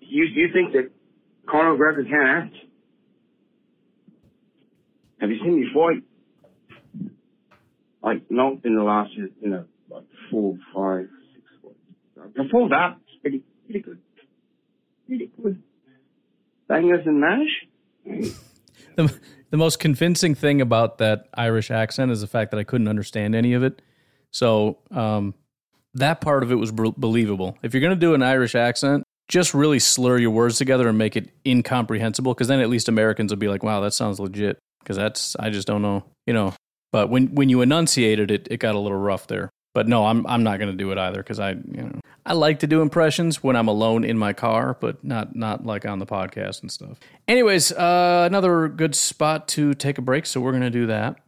[0.01, 0.91] You, you think that
[1.49, 2.57] Conor McGregor can't act?
[5.21, 6.03] Have you seen me fight?
[8.09, 11.75] Like, not in the last, year, you know, like four, five, six.
[12.35, 13.99] Before that, it's pretty, pretty good.
[15.07, 15.62] Pretty good.
[16.68, 17.66] Bangers and mash.
[18.97, 22.88] the, the most convincing thing about that Irish accent is the fact that I couldn't
[22.88, 23.83] understand any of it.
[24.31, 25.35] So um,
[25.92, 27.59] that part of it was b- believable.
[27.62, 30.97] If you're going to do an Irish accent, just really slur your words together and
[30.97, 34.59] make it incomprehensible, because then at least Americans will be like, "Wow, that sounds legit."
[34.81, 36.55] Because that's I just don't know, you know.
[36.92, 39.51] But when when you enunciated it, it got a little rough there.
[39.74, 42.33] But no, I'm I'm not going to do it either because I you know I
[42.33, 45.98] like to do impressions when I'm alone in my car, but not not like on
[45.98, 46.98] the podcast and stuff.
[47.27, 51.20] Anyways, uh, another good spot to take a break, so we're going to do that.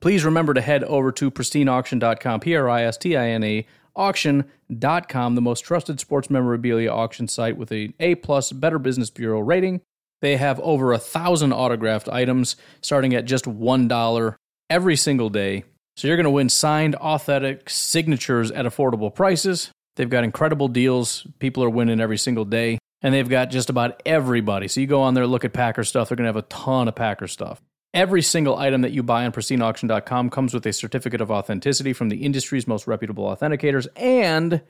[0.00, 3.66] Please remember to head over to pristineauction.com, P R I S T I N A
[3.96, 9.40] auction.com, the most trusted sports memorabilia auction site with an A plus Better Business Bureau
[9.40, 9.80] rating.
[10.22, 14.34] They have over a thousand autographed items starting at just $1
[14.70, 15.64] every single day.
[15.96, 19.70] So you're going to win signed, authentic signatures at affordable prices.
[19.96, 21.26] They've got incredible deals.
[21.38, 22.78] People are winning every single day.
[23.02, 24.68] And they've got just about everybody.
[24.68, 26.08] So you go on there, look at Packer stuff.
[26.08, 27.60] They're going to have a ton of Packer stuff.
[27.94, 32.08] Every single item that you buy on pristineauction.com comes with a certificate of authenticity from
[32.10, 33.86] the industry's most reputable authenticators.
[33.96, 34.60] And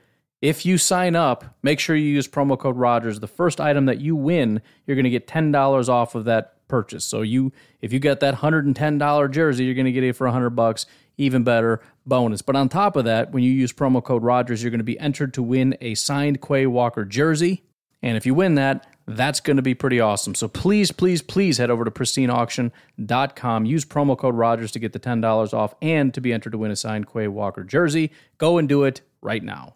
[0.41, 3.19] if you sign up, make sure you use promo code Rogers.
[3.19, 7.05] The first item that you win, you're going to get $10 off of that purchase.
[7.05, 10.51] So you if you get that $110 jersey, you're going to get it for 100
[10.51, 10.85] bucks
[11.17, 12.41] even better bonus.
[12.41, 14.99] But on top of that, when you use promo code Rogers, you're going to be
[14.99, 17.63] entered to win a signed Quay Walker jersey.
[18.03, 20.35] And if you win that, that's going to be pretty awesome.
[20.35, 23.65] So please, please, please head over to pristineauction.com.
[23.65, 26.71] Use promo code Rogers to get the $10 off and to be entered to win
[26.71, 28.11] a signed Quay Walker jersey.
[28.37, 29.75] Go and do it right now.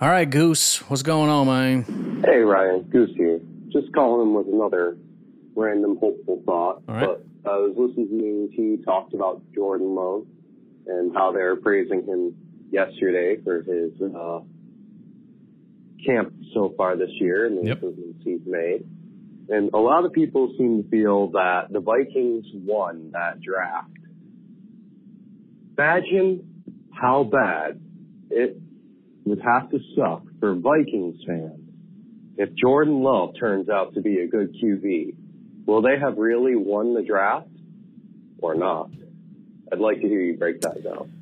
[0.00, 2.22] All right, Goose, what's going on, man?
[2.24, 3.38] Hey, Ryan, Goose here.
[3.68, 4.96] Just calling with another
[5.54, 6.82] random hopeful thought.
[6.88, 7.06] All right.
[7.44, 10.24] But I was listening to you talked about Jordan Love
[10.86, 12.34] and how they're praising him
[12.70, 14.40] yesterday for his uh,
[16.06, 17.76] camp so far this year and the Yep.
[17.76, 18.84] improvements he's made.
[19.50, 23.90] And a lot of people seem to feel that the Vikings won that draft.
[25.76, 27.80] Imagine how bad
[28.30, 28.56] it
[29.30, 31.60] would have to suck for Vikings fans
[32.36, 35.14] if Jordan Love turns out to be a good QB.
[35.66, 37.46] Will they have really won the draft
[38.38, 38.90] or not?
[39.72, 41.12] I'd like to hear you break that down.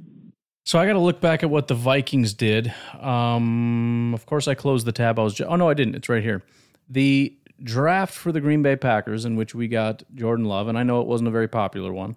[0.64, 2.72] So I got to look back at what the Vikings did.
[2.98, 5.18] Um, of course, I closed the tab.
[5.18, 5.38] I was.
[5.40, 5.94] Oh no, I didn't.
[5.94, 6.42] It's right here.
[6.88, 10.82] The draft for the Green Bay Packers, in which we got Jordan Love, and I
[10.82, 12.16] know it wasn't a very popular one,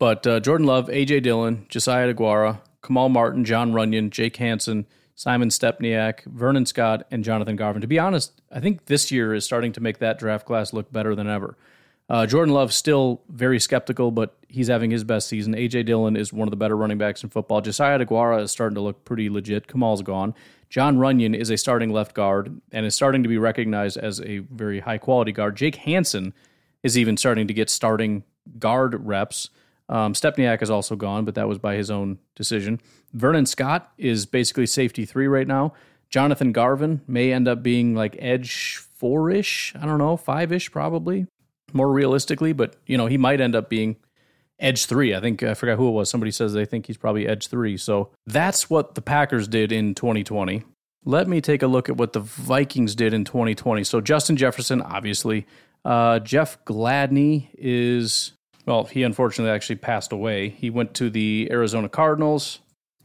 [0.00, 4.86] but uh, Jordan Love, AJ Dillon, Josiah DeGuara, Kamal Martin, Jon Runyan, Jake Hansen,
[5.18, 7.80] Simon Stepniak, Vernon Scott, and Jonathan Garvin.
[7.80, 10.92] To be honest, I think this year is starting to make that draft class look
[10.92, 11.58] better than ever.
[12.08, 15.56] Uh, Jordan Love still very skeptical, but he's having his best season.
[15.56, 17.60] AJ Dillon is one of the better running backs in football.
[17.60, 19.66] Josiah DeGuara is starting to look pretty legit.
[19.66, 20.36] Kamal's gone.
[20.70, 24.38] Jon Runyan is a starting left guard and is starting to be recognized as a
[24.38, 25.56] very high quality guard.
[25.56, 26.32] Jake Hansen
[26.84, 28.22] is even starting to get starting
[28.60, 29.50] guard reps.
[29.88, 32.80] Um, Stepniak is also gone, but that was by his own decision.
[33.12, 35.72] Vernon Scott is basically safety three right now.
[36.10, 39.74] Jonathan Garvin may end up being like edge four ish.
[39.80, 41.26] I don't know, five ish probably,
[41.72, 43.96] more realistically, but you know, he might end up being
[44.58, 45.14] edge three.
[45.14, 46.10] I think I forgot who it was.
[46.10, 47.76] Somebody says they think he's probably edge three.
[47.76, 50.64] So that's what the Packers did in 2020.
[51.04, 53.84] Let me take a look at what the Vikings did in 2020.
[53.84, 55.46] So Justin Jefferson, obviously.
[55.84, 58.32] Uh, Jeff Gladney is
[58.68, 60.50] well, he unfortunately actually passed away.
[60.50, 62.58] He went to the Arizona Cardinals,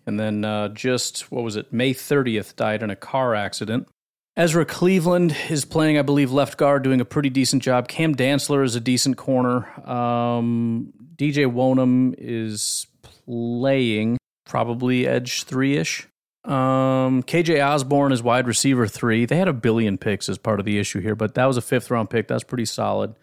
[0.06, 1.72] and then uh, just what was it?
[1.72, 3.88] May 30th, died in a car accident.
[4.36, 7.88] Ezra Cleveland is playing, I believe, left guard, doing a pretty decent job.
[7.88, 9.66] Cam Dantzler is a decent corner.
[9.90, 12.88] Um, DJ Wonnum is
[13.26, 16.10] playing probably edge three ish.
[16.44, 19.26] Um, KJ Osborn is wide receiver three.
[19.26, 21.62] They had a billion picks as part of the issue here, but that was a
[21.62, 22.28] fifth round pick.
[22.28, 23.16] That's pretty solid.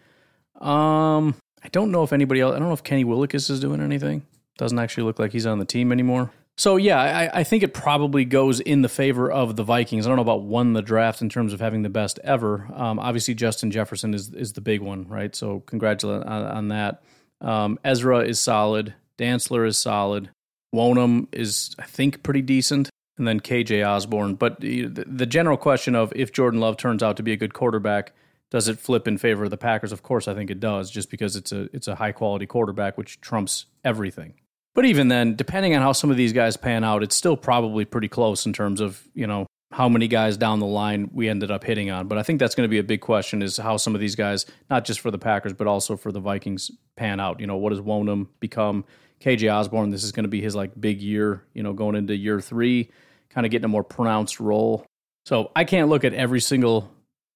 [0.59, 2.55] Um, I don't know if anybody else.
[2.55, 4.25] I don't know if Kenny Willekes is doing anything.
[4.57, 6.31] Doesn't actually look like he's on the team anymore.
[6.57, 10.05] So yeah, I, I think it probably goes in the favor of the Vikings.
[10.05, 12.67] I don't know about won the draft in terms of having the best ever.
[12.73, 15.35] Um, obviously, Justin Jefferson is is the big one, right?
[15.35, 17.01] So congratulations on, on that.
[17.39, 18.93] Um, Ezra is solid.
[19.17, 20.29] Dantzler is solid.
[20.73, 22.89] Wonnum is, I think, pretty decent.
[23.17, 24.35] And then KJ Osborn.
[24.35, 27.53] But the, the general question of if Jordan Love turns out to be a good
[27.53, 28.13] quarterback,
[28.51, 29.91] does it flip in favor of the Packers?
[29.91, 32.97] Of course, I think it does, just because it's a it's a high quality quarterback,
[32.97, 34.35] which trumps everything.
[34.75, 37.85] But even then, depending on how some of these guys pan out, it's still probably
[37.85, 41.49] pretty close in terms of you know how many guys down the line we ended
[41.49, 42.07] up hitting on.
[42.07, 44.15] But I think that's going to be a big question is how some of these
[44.15, 47.39] guys, not just for the Packers, but also for the Vikings, pan out.
[47.39, 48.83] You know, what does Wonnum become?
[49.21, 52.15] KJ Osborn, this is going to be his like big year, you know, going into
[52.15, 52.89] year three,
[53.29, 54.85] kind of getting a more pronounced role.
[55.25, 56.91] So I can't look at every single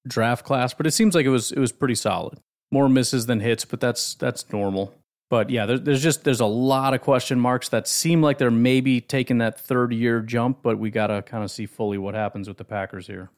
[0.08, 2.38] draft class, but it seems like it was it was pretty solid.
[2.70, 4.94] More misses than hits, but that's that's normal.
[5.28, 8.50] But yeah, there, there's just there's a lot of question marks that seem like they're
[8.50, 12.14] maybe taking that third year jump, but we got to kind of see fully what
[12.14, 13.30] happens with the Packers here.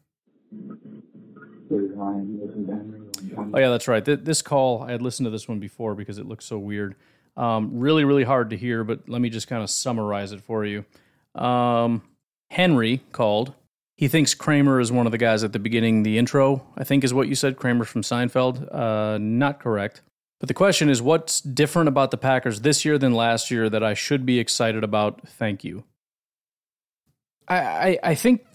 [3.37, 4.05] Oh yeah, that's right.
[4.05, 6.95] This call I had listened to this one before because it looks so weird.
[7.37, 10.65] Um, really, really hard to hear, but let me just kind of summarize it for
[10.65, 10.85] you.
[11.35, 12.03] Um,
[12.51, 13.55] Henry called.
[13.99, 17.03] He thinks Kramer is one of the guys at the beginning, the intro, I think
[17.03, 18.73] is what you said, Kramer from Seinfeld.
[18.73, 20.03] Uh, not correct.
[20.39, 23.83] But the question is, what's different about the Packers this year than last year that
[23.83, 25.27] I should be excited about?
[25.27, 25.83] Thank you.
[27.49, 28.47] I, I, I think,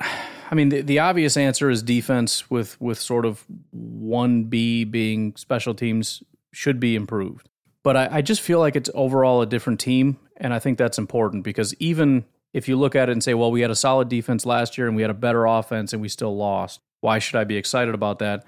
[0.00, 5.36] I mean, the, the obvious answer is defense, with with sort of one B being
[5.36, 6.20] special teams
[6.52, 7.48] should be improved.
[7.84, 10.98] But I, I just feel like it's overall a different team, and I think that's
[10.98, 12.24] important because even
[12.54, 14.86] if you look at it and say, well, we had a solid defense last year
[14.86, 17.94] and we had a better offense and we still lost, why should I be excited
[17.94, 18.44] about that?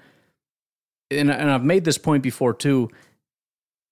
[1.11, 2.89] and, and I've made this point before too.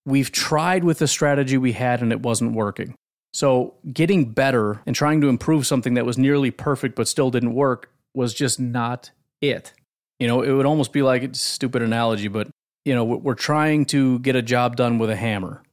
[0.06, 2.96] We've tried with the strategy we had and it wasn't working.
[3.34, 7.54] So getting better and trying to improve something that was nearly perfect but still didn't
[7.54, 9.74] work was just not it.
[10.20, 12.50] You know, it would almost be like a stupid analogy, but
[12.86, 15.64] you know, we're trying to get a job done with a hammer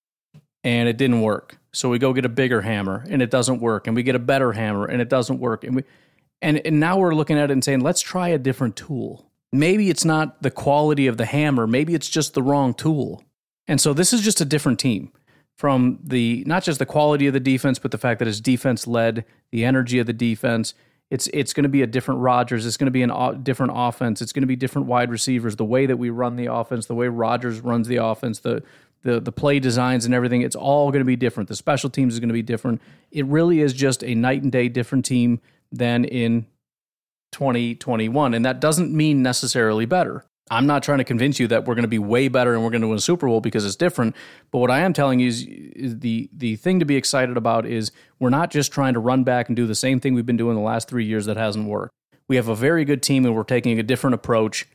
[0.65, 1.59] and it didn't work.
[1.73, 3.87] So we go get a bigger hammer and it doesn't work.
[3.87, 5.65] And we get a better hammer and it doesn't work.
[5.65, 5.85] And we
[6.43, 9.91] and, and now we're looking at it and saying, let's try a different tool maybe
[9.91, 13.25] it's not the quality of the hammer, maybe it's just the wrong tool.
[13.67, 15.13] And so this is just a different team
[15.57, 18.87] from the not just the quality of the defense, but the fact that it's defense
[18.87, 20.75] led, the energy of the defense.
[21.11, 22.65] It's it's going to be a different Rodgers.
[22.67, 24.23] It's going to be a uh, different offense.
[24.23, 25.57] It's going to be different wide receivers.
[25.57, 28.63] The way that we run the offense, the way Rodgers runs the offense, the
[29.03, 30.43] the the play designs and everything.
[30.43, 31.49] It's all going to be different.
[31.49, 32.81] The special teams is going to be different.
[33.11, 35.41] It really is just a night and day different team
[35.73, 36.47] than in
[37.33, 38.35] 2021.
[38.35, 40.25] And that doesn't mean necessarily better.
[40.53, 42.71] I'm not trying to convince you that we're going to be way better and we're
[42.71, 44.17] going to win a Super Bowl because it's different.
[44.51, 47.67] But what I am telling you is, is, the the thing to be excited about
[47.67, 50.37] is we're not just trying to run back and do the same thing we've been
[50.37, 51.93] doing the last three years that hasn't worked.
[52.27, 54.67] We have a very good team and we're taking a different approach,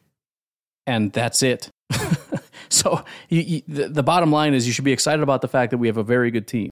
[0.88, 1.69] and that's it.
[2.69, 5.71] so you, you, the, the bottom line is you should be excited about the fact
[5.71, 6.69] that we have a very good team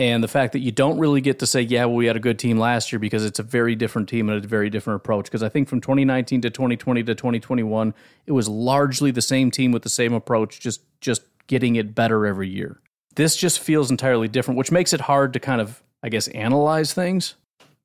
[0.00, 2.20] and the fact that you don't really get to say, yeah, well, we had a
[2.20, 5.24] good team last year because it's a very different team and a very different approach.
[5.24, 7.94] Because I think from 2019 to 2020 to 2021,
[8.26, 12.26] it was largely the same team with the same approach, just just getting it better
[12.26, 12.80] every year.
[13.16, 16.92] This just feels entirely different, which makes it hard to kind of, I guess, analyze
[16.92, 17.34] things.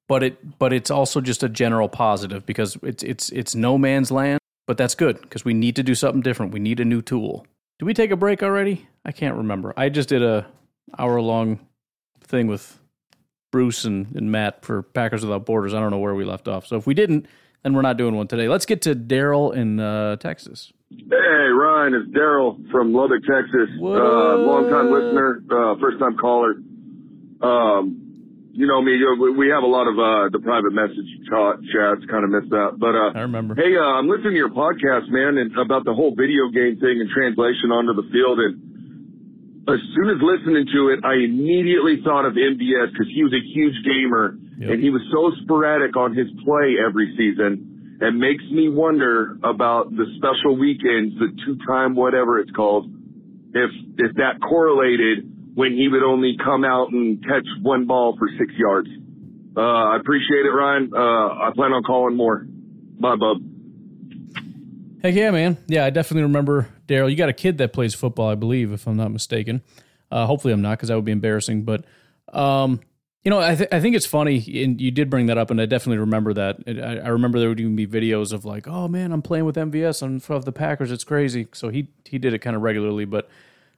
[0.07, 4.11] But it but it's also just a general positive because it's it's it's no man's
[4.11, 6.53] land, but that's good because we need to do something different.
[6.53, 7.45] We need a new tool.
[7.79, 8.87] Did we take a break already?
[9.05, 9.73] I can't remember.
[9.75, 10.45] I just did a
[10.97, 11.59] hour long
[12.21, 12.79] thing with
[13.51, 15.73] Bruce and, and Matt for Packers Without Borders.
[15.73, 16.65] I don't know where we left off.
[16.65, 17.27] So if we didn't,
[17.63, 18.47] then we're not doing one today.
[18.47, 20.71] Let's get to Daryl in uh, Texas.
[20.89, 23.69] Hey, Ryan, it's Daryl from Lubbock, Texas.
[23.81, 26.55] Uh, long time listener, uh, first time caller.
[27.41, 28.02] Um,
[28.53, 29.01] you know me,
[29.33, 32.77] we have a lot of uh, the private message chats, kind of miss that.
[32.77, 33.57] But uh, I remember.
[33.57, 37.01] Hey, uh, I'm listening to your podcast, man, and about the whole video game thing
[37.01, 38.37] and translation onto the field.
[38.37, 38.53] And
[39.65, 43.41] as soon as listening to it, I immediately thought of MVS because he was a
[43.41, 44.69] huge gamer yep.
[44.69, 47.97] and he was so sporadic on his play every season.
[48.05, 52.85] It makes me wonder about the special weekends, the two time whatever it's called,
[53.53, 58.27] if if that correlated when he would only come out and catch one ball for
[58.39, 58.89] six yards.
[59.55, 60.91] Uh, I appreciate it, Ryan.
[60.95, 62.45] Uh, I plan on calling more.
[62.99, 63.37] Bye, bub.
[65.03, 65.57] Heck yeah, man.
[65.67, 67.09] Yeah, I definitely remember Daryl.
[67.09, 69.61] You got a kid that plays football, I believe, if I'm not mistaken.
[70.09, 71.63] Uh, hopefully, I'm not because that would be embarrassing.
[71.63, 71.85] But
[72.31, 72.79] um,
[73.23, 75.59] you know, I, th- I think it's funny, and you did bring that up, and
[75.59, 76.57] I definitely remember that.
[76.67, 79.55] I, I remember there would even be videos of like, "Oh man, I'm playing with
[79.55, 80.91] MVS on of the Packers.
[80.91, 83.29] It's crazy." So he he did it kind of regularly, but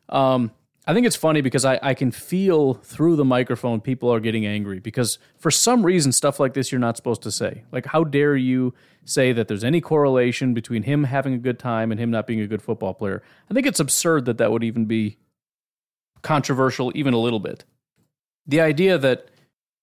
[0.09, 0.51] um,
[0.87, 4.45] I think it's funny because I, I can feel through the microphone people are getting
[4.45, 7.63] angry because for some reason stuff like this you're not supposed to say.
[7.71, 11.91] Like how dare you say that there's any correlation between him having a good time
[11.91, 13.23] and him not being a good football player?
[13.49, 15.17] I think it's absurd that that would even be
[16.21, 17.65] controversial even a little bit.
[18.45, 19.29] The idea that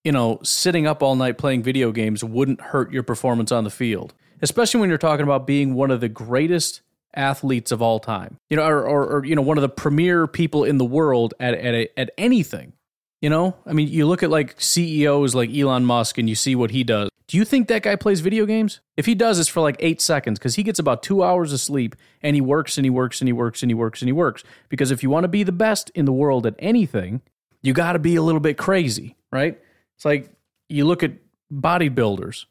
[0.05, 3.70] you know sitting up all night playing video games wouldn't hurt your performance on the
[3.70, 6.81] field, especially when you're talking about being one of the greatest
[7.15, 10.27] athletes of all time, you know, or, or, or, you know, one of the premier
[10.27, 12.73] people in the world at at a, at anything.
[13.21, 16.57] You know, I mean, you look at like CEOs like Elon Musk, and you see
[16.57, 17.09] what he does.
[17.29, 18.81] Do you think that guy plays video games?
[18.97, 21.61] If he does, it's for like eight seconds because he gets about two hours of
[21.61, 24.13] sleep and he works and he works and he works and he works and he
[24.13, 24.45] works.
[24.69, 27.23] Because if you want to be the best in the world at anything,
[27.63, 29.59] you got to be a little bit crazy, right?
[29.97, 30.31] It's like
[30.69, 31.13] you look at
[31.51, 32.47] bodybuilders.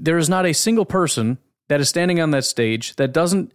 [0.00, 3.52] There is not a single person that is standing on that stage that doesn't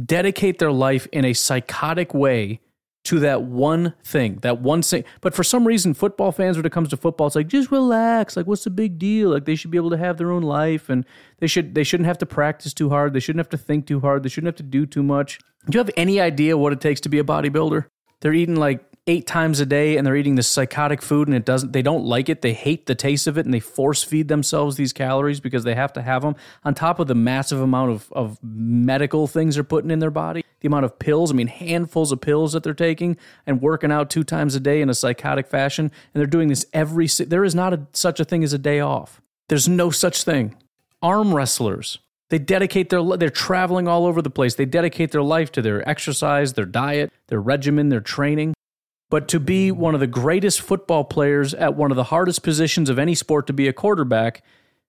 [0.00, 2.60] dedicate their life in a psychotic way
[3.04, 5.04] to that one thing, that one thing.
[5.20, 8.36] But for some reason, football fans, when it comes to football, it's like just relax.
[8.36, 9.30] Like, what's the big deal?
[9.30, 11.04] Like, they should be able to have their own life, and
[11.38, 13.12] they should they shouldn't have to practice too hard.
[13.12, 14.22] They shouldn't have to think too hard.
[14.22, 15.40] They shouldn't have to do too much.
[15.68, 17.86] Do you have any idea what it takes to be a bodybuilder?
[18.20, 21.44] They're eating like eight times a day and they're eating this psychotic food and it
[21.44, 22.42] doesn't they don't like it.
[22.42, 25.74] They hate the taste of it and they force feed themselves these calories because they
[25.74, 29.64] have to have them on top of the massive amount of, of medical things they're
[29.64, 30.44] putting in their body.
[30.60, 34.08] The amount of pills i mean handfuls of pills that they're taking and working out
[34.08, 35.86] two times a day in a psychotic fashion.
[35.86, 38.78] And they're doing this every there is not a, such a thing as a day
[38.78, 39.20] off.
[39.48, 40.54] There's no such thing.
[41.02, 41.98] Arm wrestlers
[42.30, 44.54] they dedicate their they're traveling all over the place.
[44.54, 48.54] They dedicate their life to their exercise their diet their regimen their training
[49.12, 52.88] but to be one of the greatest football players at one of the hardest positions
[52.88, 54.42] of any sport to be a quarterback,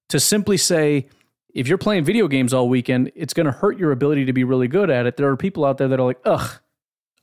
[0.07, 1.09] to simply say,
[1.53, 4.45] if you're playing video games all weekend, it's going to hurt your ability to be
[4.45, 5.17] really good at it.
[5.17, 6.61] There are people out there that are like, ugh,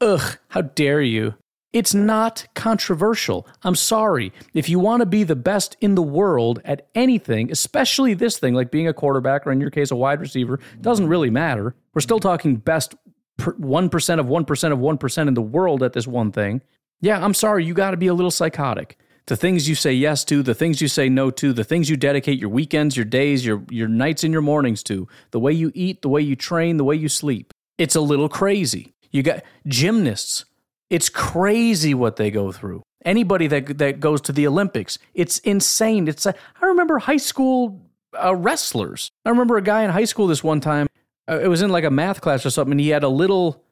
[0.03, 1.37] ugh, how dare you?
[1.73, 3.49] It's not controversial.
[3.63, 4.31] I'm sorry.
[4.53, 8.53] If you want to be the best in the world at anything, especially this thing,
[8.53, 11.75] like being a quarterback or in your case, a wide receiver, doesn't really matter.
[11.95, 12.95] We're still talking best
[13.39, 16.61] 1% of 1% of 1% in the world at this one thing.
[17.01, 18.99] Yeah, I'm sorry, you got to be a little psychotic.
[19.27, 21.97] The things you say yes to, the things you say no to, the things you
[21.97, 25.71] dedicate your weekends, your days, your your nights and your mornings to, the way you
[25.75, 27.53] eat, the way you train, the way you sleep.
[27.79, 28.93] It's a little crazy.
[29.11, 30.45] You got gymnasts.
[30.89, 32.83] It's crazy what they go through.
[33.05, 36.09] Anybody that that goes to the Olympics, it's insane.
[36.09, 37.81] It's I remember high school
[38.23, 39.11] uh, wrestlers.
[39.25, 40.89] I remember a guy in high school this one time.
[41.29, 42.73] Uh, it was in like a math class or something.
[42.73, 43.63] And he had a little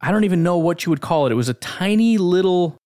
[0.00, 1.32] I don't even know what you would call it.
[1.32, 2.76] It was a tiny little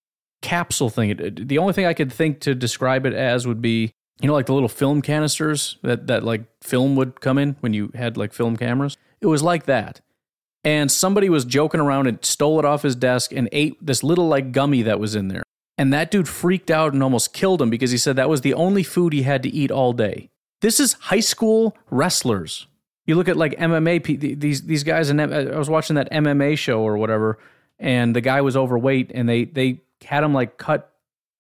[0.41, 1.11] capsule thing.
[1.11, 4.35] It, the only thing I could think to describe it as would be, you know,
[4.35, 8.17] like the little film canisters that, that like film would come in when you had
[8.17, 8.97] like film cameras.
[9.21, 10.01] It was like that.
[10.65, 14.29] And somebody was joking around and stole it off his desk and ate this little
[14.29, 15.43] like gummy that was in there.
[15.77, 18.55] And that dude freaked out and almost killed him because he said that was the
[18.55, 20.29] only food he had to eat all day.
[20.61, 22.69] This is high school wrestlers.
[23.07, 26.81] You look at like MMA these these guys and I was watching that MMA show
[26.81, 27.39] or whatever
[27.79, 30.93] and the guy was overweight and they they had him like cut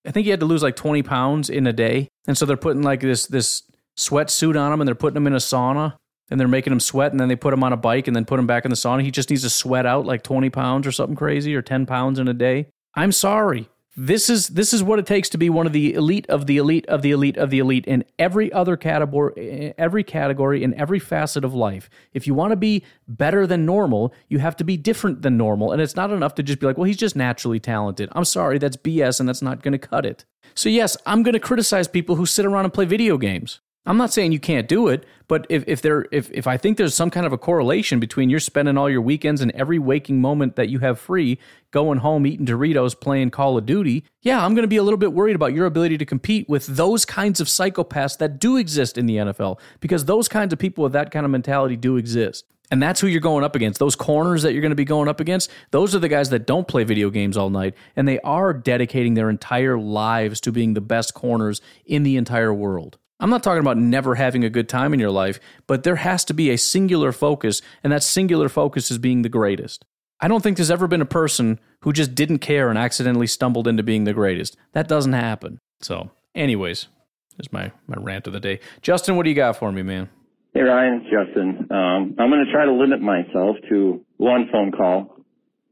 [0.06, 2.08] I think he had to lose like 20 pounds in a day.
[2.26, 3.62] And so they're putting like this this
[3.96, 5.94] sweatsuit on him and they're putting him in a sauna
[6.30, 8.24] and they're making him sweat and then they put him on a bike and then
[8.24, 9.02] put him back in the sauna.
[9.02, 12.18] He just needs to sweat out like 20 pounds or something crazy or 10 pounds
[12.18, 12.66] in a day.
[12.94, 13.68] I'm sorry.
[13.94, 16.56] This is this is what it takes to be one of the elite of the
[16.56, 20.72] elite of the elite of the elite in every other category eh, every category in
[20.74, 21.90] every facet of life.
[22.14, 25.72] If you want to be better than normal, you have to be different than normal
[25.72, 28.56] and it's not enough to just be like, "Well, he's just naturally talented." I'm sorry,
[28.56, 30.24] that's BS and that's not going to cut it.
[30.54, 33.60] So yes, I'm going to criticize people who sit around and play video games.
[33.84, 36.78] I'm not saying you can't do it, but if, if there if, if I think
[36.78, 40.20] there's some kind of a correlation between you're spending all your weekends and every waking
[40.20, 41.38] moment that you have free
[41.72, 44.98] going home eating Doritos playing Call of Duty, yeah, I'm going to be a little
[44.98, 48.96] bit worried about your ability to compete with those kinds of psychopaths that do exist
[48.96, 52.44] in the NFL because those kinds of people with that kind of mentality do exist.
[52.70, 53.80] And that's who you're going up against.
[53.80, 56.46] Those corners that you're going to be going up against, those are the guys that
[56.46, 60.74] don't play video games all night and they are dedicating their entire lives to being
[60.74, 62.96] the best corners in the entire world.
[63.22, 66.24] I'm not talking about never having a good time in your life, but there has
[66.24, 69.84] to be a singular focus, and that singular focus is being the greatest.
[70.20, 73.68] I don't think there's ever been a person who just didn't care and accidentally stumbled
[73.68, 74.56] into being the greatest.
[74.72, 75.60] That doesn't happen.
[75.80, 76.88] So, anyways,
[77.36, 78.58] there's my, my rant of the day.
[78.82, 80.10] Justin, what do you got for me, man?
[80.52, 81.68] Hey, Ryan, it's Justin.
[81.70, 85.16] Um, I'm going to try to limit myself to one phone call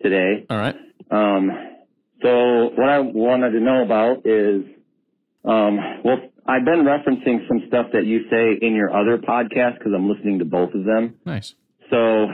[0.00, 0.46] today.
[0.48, 0.76] All right.
[1.10, 1.50] Um,
[2.22, 4.62] so, what I wanted to know about is,
[5.44, 9.92] um, well, I've been referencing some stuff that you say in your other podcast because
[9.94, 11.16] I'm listening to both of them.
[11.24, 11.54] Nice.
[11.90, 12.26] So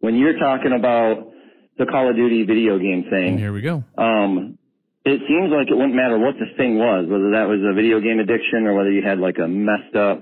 [0.00, 1.32] when you're talking about
[1.78, 3.84] the Call of Duty video game thing, here we go.
[3.96, 4.58] Um,
[5.04, 8.00] it seems like it wouldn't matter what the thing was, whether that was a video
[8.00, 10.20] game addiction or whether you had like a messed up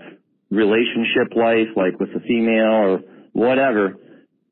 [0.50, 3.00] relationship life, like with a female or
[3.32, 3.96] whatever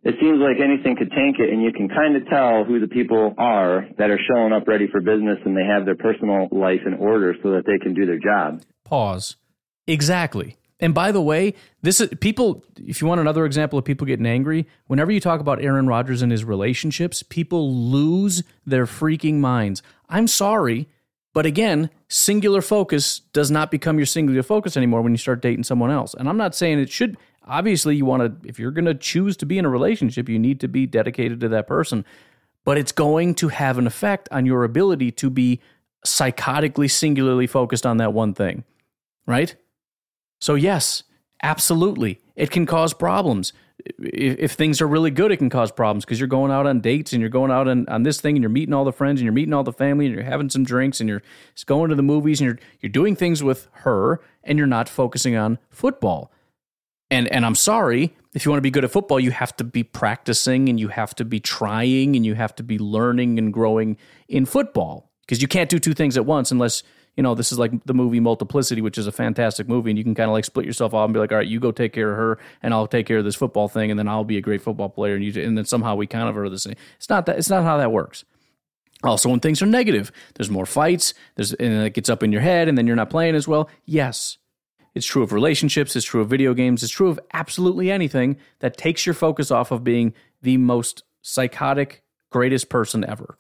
[0.07, 2.87] it seems like anything could tank it and you can kind of tell who the
[2.87, 6.83] people are that are showing up ready for business and they have their personal life
[6.87, 8.63] in order so that they can do their job.
[8.85, 9.35] Pause.
[9.89, 10.57] Exactly.
[10.79, 14.27] And by the way, this is people if you want another example of people getting
[14.27, 19.83] angry, whenever you talk about Aaron Rodgers and his relationships, people lose their freaking minds.
[20.09, 20.89] I'm sorry,
[21.37, 25.65] But again, singular focus does not become your singular focus anymore when you start dating
[25.65, 26.15] someone else.
[26.15, 27.19] And I'm not saying it should.
[27.47, 30.39] Obviously, you want to, if you're going to choose to be in a relationship, you
[30.39, 32.05] need to be dedicated to that person.
[32.65, 35.61] But it's going to have an effect on your ability to be
[36.05, 38.65] psychotically, singularly focused on that one thing,
[39.27, 39.55] right?
[40.41, 41.05] So, yes,
[41.43, 42.21] absolutely.
[42.35, 43.53] It can cause problems.
[43.99, 47.13] If, things are really good, it can cause problems because you're going out on dates
[47.13, 49.25] and you're going out on, on this thing and you're meeting all the friends and
[49.25, 51.23] you're meeting all the family and you're having some drinks and you're
[51.67, 55.37] going to the movies and you're, you're doing things with her and you're not focusing
[55.37, 56.33] on football.
[57.11, 59.65] And, and I'm sorry, if you want to be good at football, you have to
[59.65, 63.53] be practicing and you have to be trying and you have to be learning and
[63.53, 63.97] growing
[64.29, 65.11] in football.
[65.21, 66.83] Because you can't do two things at once unless
[67.17, 70.05] you know this is like the movie multiplicity which is a fantastic movie and you
[70.05, 71.93] can kind of like split yourself off and be like all right you go take
[71.93, 74.37] care of her and i'll take care of this football thing and then i'll be
[74.37, 76.75] a great football player and you and then somehow we kind of are the same.
[76.97, 78.25] It's not that it's not how that works.
[79.03, 82.43] Also when things are negative there's more fights there's and it gets up in your
[82.43, 83.69] head and then you're not playing as well.
[83.85, 84.39] Yes
[84.97, 88.77] it's true of relationships it's true of video games it's true of absolutely anything that
[88.77, 93.39] takes your focus off of being the most psychotic greatest person ever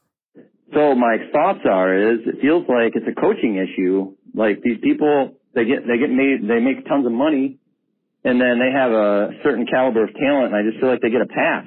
[0.76, 4.14] so my thoughts are is it feels like it's a coaching issue.
[4.34, 7.58] Like these people, they get they get made they make tons of money,
[8.24, 11.10] and then they have a certain caliber of talent, and I just feel like they
[11.10, 11.64] get a pass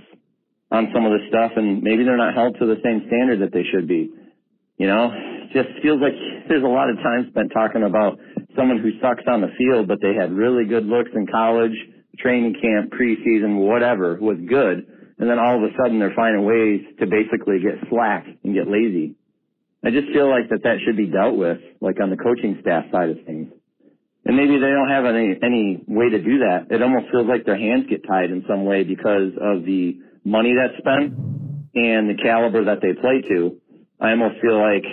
[0.70, 3.52] on some of this stuff, and maybe they're not held to the same standard that
[3.52, 4.12] they should be.
[4.78, 5.10] You know,
[5.54, 6.14] just feels like
[6.48, 8.20] there's a lot of time spent talking about
[8.56, 11.76] someone who sucks on the field, but they had really good looks in college,
[12.18, 14.88] training camp, preseason, whatever was good
[15.20, 18.68] and then all of a sudden they're finding ways to basically get slack and get
[18.68, 19.16] lazy.
[19.84, 22.86] I just feel like that that should be dealt with, like on the coaching staff
[22.91, 23.52] side of things.
[24.26, 26.68] And maybe they don't have any any way to do that.
[26.70, 30.54] It almost feels like their hands get tied in some way because of the money
[30.56, 31.14] that's spent
[31.76, 33.60] and the caliber that they play to.
[34.00, 34.84] I almost feel like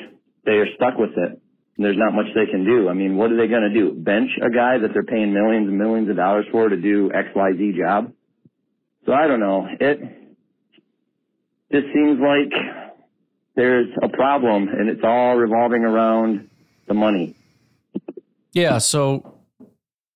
[0.45, 1.41] they are stuck with it.
[1.79, 2.89] There's not much they can do.
[2.89, 3.93] I mean, what are they going to do?
[3.93, 7.29] Bench a guy that they're paying millions and millions of dollars for to do X
[7.35, 8.13] Y Z job?
[9.05, 9.69] So I don't know.
[9.79, 10.01] It
[11.71, 12.53] just seems like
[13.55, 16.49] there's a problem and it's all revolving around
[16.89, 17.37] the money.
[18.53, 19.37] Yeah, so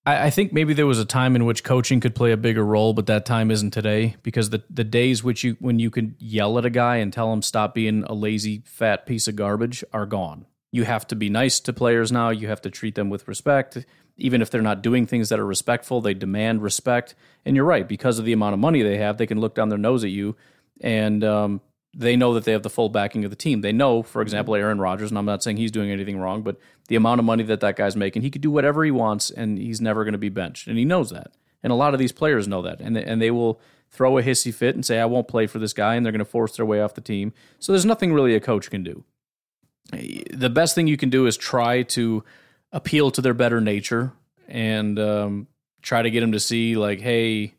[0.07, 2.65] I, I, think maybe there was a time in which coaching could play a bigger
[2.65, 6.17] role, but that time isn't today because the, the days which you when you can
[6.19, 9.85] yell at a guy and tell him stop being a lazy fat piece of garbage
[9.93, 10.47] are gone.
[10.73, 12.31] You have to be nice to players now.
[12.31, 13.85] You have to treat them with respect
[14.21, 17.15] even if they're not doing things that are respectful, they demand respect.
[17.45, 19.71] And you're right, because of the amount of money they have, they can look down
[19.71, 20.37] their nose at you,
[20.81, 21.61] and um,
[21.97, 23.63] they know that they have the full backing of the team.
[23.63, 26.59] They know, for example, Aaron Rodgers, and I'm not saying he's doing anything wrong, but
[26.89, 29.59] the amount of money that that guy's making, he could do whatever he wants, and
[29.59, 31.33] he's never going to be benched, and he knows that.
[31.63, 33.61] And a lot of these players know that, and they, and they will
[33.91, 36.21] throw a hissy fit and say, "I won't play for this guy," and they're going
[36.21, 37.33] to force their way off the team.
[37.59, 39.05] So there's nothing really a coach can do.
[39.93, 42.25] The best thing you can do is try to
[42.73, 44.13] appeal to their better nature
[44.49, 45.47] and um,
[45.83, 47.55] try to get them to see like, hey,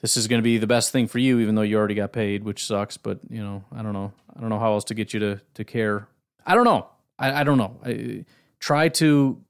[0.00, 2.12] this is going to be the best thing for you, even though you already got
[2.12, 2.96] paid, which sucks.
[2.96, 4.12] But you know, I don't know.
[4.34, 6.08] I don't know how else to get you to to care.
[6.46, 6.88] I don't know.
[7.18, 7.76] I, I don't know.
[7.84, 8.24] I,
[8.58, 9.42] try to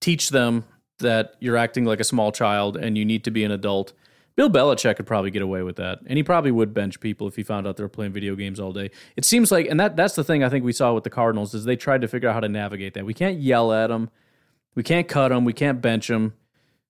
[0.00, 0.64] teach them
[0.98, 3.92] that you're acting like a small child and you need to be an adult.
[4.36, 7.36] Bill Belichick could probably get away with that, and he probably would bench people if
[7.36, 8.90] he found out they were playing video games all day.
[9.16, 11.54] It seems like, and that that's the thing I think we saw with the Cardinals
[11.54, 13.06] is they tried to figure out how to navigate that.
[13.06, 14.10] We can't yell at them
[14.74, 16.34] we can't cut them, We can't bench them.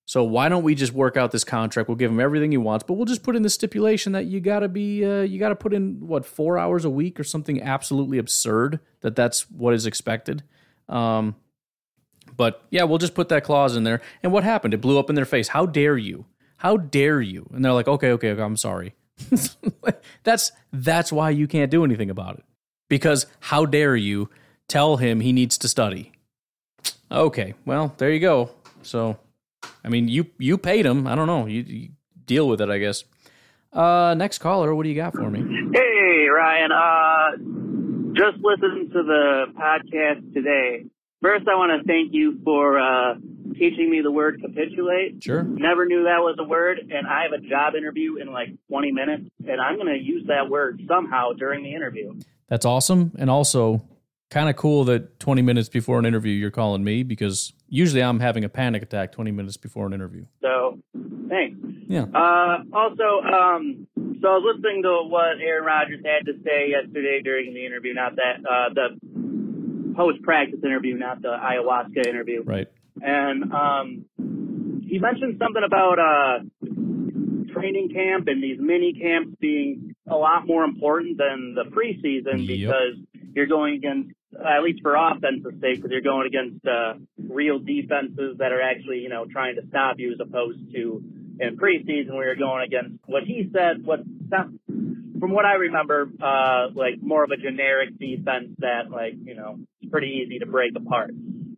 [0.07, 1.89] So why don't we just work out this contract?
[1.89, 4.39] We'll give him everything he wants, but we'll just put in the stipulation that you
[4.39, 7.25] got to be, uh, you got to put in what four hours a week or
[7.25, 8.81] something absolutely absurd.
[9.01, 10.43] That that's what is expected.
[10.91, 11.37] Um,
[12.37, 14.03] but yeah, we'll just put that clause in there.
[14.23, 14.75] And what happened?
[14.75, 15.49] It blew up in their face.
[15.49, 16.27] How dare you?
[16.65, 17.47] How dare you?
[17.53, 18.95] And they're like, okay, okay, okay I'm sorry.
[20.25, 22.45] that's that's why you can't do anything about it.
[22.89, 24.31] Because how dare you
[24.67, 26.13] tell him he needs to study?
[27.13, 28.49] Okay, well, there you go.
[28.81, 29.19] So,
[29.85, 31.07] I mean, you you paid him.
[31.07, 31.45] I don't know.
[31.45, 31.89] You, you
[32.25, 33.05] deal with it, I guess.
[33.71, 35.41] Uh, next caller, what do you got for me?
[35.75, 36.73] Hey, Ryan.
[36.73, 37.31] Uh,
[38.15, 40.87] just listened to the podcast today.
[41.21, 43.17] First, I want to thank you for uh,
[43.55, 45.23] teaching me the word capitulate.
[45.23, 45.43] Sure.
[45.43, 48.93] Never knew that was a word, and I have a job interview in like 20
[48.93, 52.15] minutes, and I'm going to use that word somehow during the interview.
[52.49, 53.13] That's awesome.
[53.19, 53.83] And also,
[54.31, 58.21] kind of cool that 20 minutes before an interview you're calling me because usually I'm
[58.21, 60.25] having a panic attack 20 minutes before an interview.
[60.43, 60.81] So,
[61.29, 61.59] thanks.
[61.89, 62.07] Yeah.
[62.13, 67.21] Uh, also, um, so I was listening to what Aaron Rodgers had to say yesterday
[67.23, 72.43] during the interview, not that uh, the post practice interview, not the ayahuasca interview.
[72.43, 72.69] Right.
[73.05, 74.05] And um,
[74.89, 76.39] he mentioned something about uh,
[77.53, 82.49] training camp and these mini camps being a lot more important than the preseason yep.
[82.49, 82.97] because
[83.35, 86.95] you're going against at least for offensive sake, because you're going against uh,
[87.29, 91.03] real defenses that are actually, you know, trying to stop you as opposed to
[91.41, 94.01] in preseason where you're going against what he said, what
[95.21, 99.59] from what I remember, uh, like more of a generic defense that, like, you know,
[99.81, 101.11] it's pretty easy to break apart.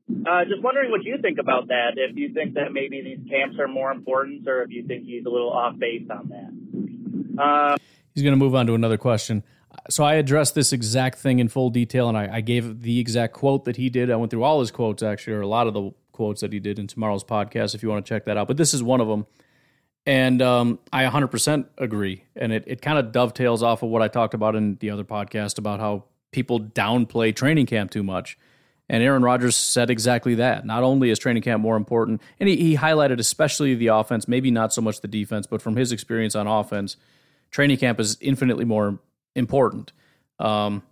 [0.09, 1.95] Uh, just wondering what you think about that.
[1.97, 5.25] If you think that maybe these camps are more important, or if you think he's
[5.27, 7.43] a little off base on that.
[7.43, 7.77] Uh,
[8.15, 9.43] He's going to move on to another question.
[9.91, 13.35] So I addressed this exact thing in full detail, and I, I gave the exact
[13.35, 14.11] quote that he did.
[14.11, 16.61] I went through all his quotes, actually, or a lot of the quotes that he
[16.61, 17.75] did in tomorrow's podcast.
[17.75, 19.27] If you want to check that out, but this is one of them.
[20.07, 22.25] And um, I 100% agree.
[22.37, 25.05] And it, it kind of dovetails off of what I talked about in the other
[25.05, 28.39] podcast about how people downplay training camp too much.
[28.89, 30.65] And Aaron Rodgers said exactly that.
[30.65, 34.51] Not only is training camp more important, and he, he highlighted especially the offense, maybe
[34.51, 36.97] not so much the defense, but from his experience on offense,
[37.51, 38.99] training camp is infinitely more
[39.35, 39.93] important.
[40.39, 40.83] Um,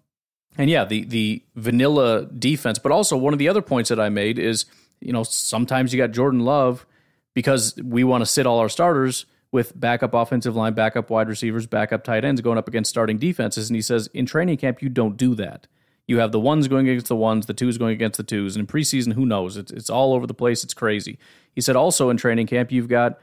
[0.57, 4.09] and yeah, the the vanilla defense, but also one of the other points that I
[4.09, 4.67] made is,
[5.01, 6.87] you know, sometimes you got Jordan Love
[7.35, 11.67] because we want to sit all our starters with backup offensive line, backup wide receivers,
[11.67, 13.69] backup tight ends going up against starting defenses.
[13.69, 15.67] And he says in training camp, you don't do that.
[16.07, 18.57] You have the ones going against the ones, the twos going against the twos.
[18.57, 19.57] And in preseason, who knows?
[19.57, 20.63] It's, it's all over the place.
[20.63, 21.19] It's crazy.
[21.55, 23.19] He said also in training camp, you've got,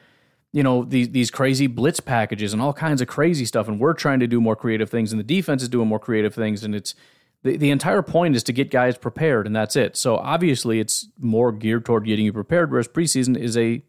[0.52, 3.68] you know, these, these crazy blitz packages and all kinds of crazy stuff.
[3.68, 6.34] And we're trying to do more creative things, and the defense is doing more creative
[6.34, 6.64] things.
[6.64, 6.96] And it's,
[7.44, 9.98] the, the entire point is to get guys prepared, and that's it.
[9.98, 13.84] So obviously, it's more geared toward getting you prepared, whereas preseason is a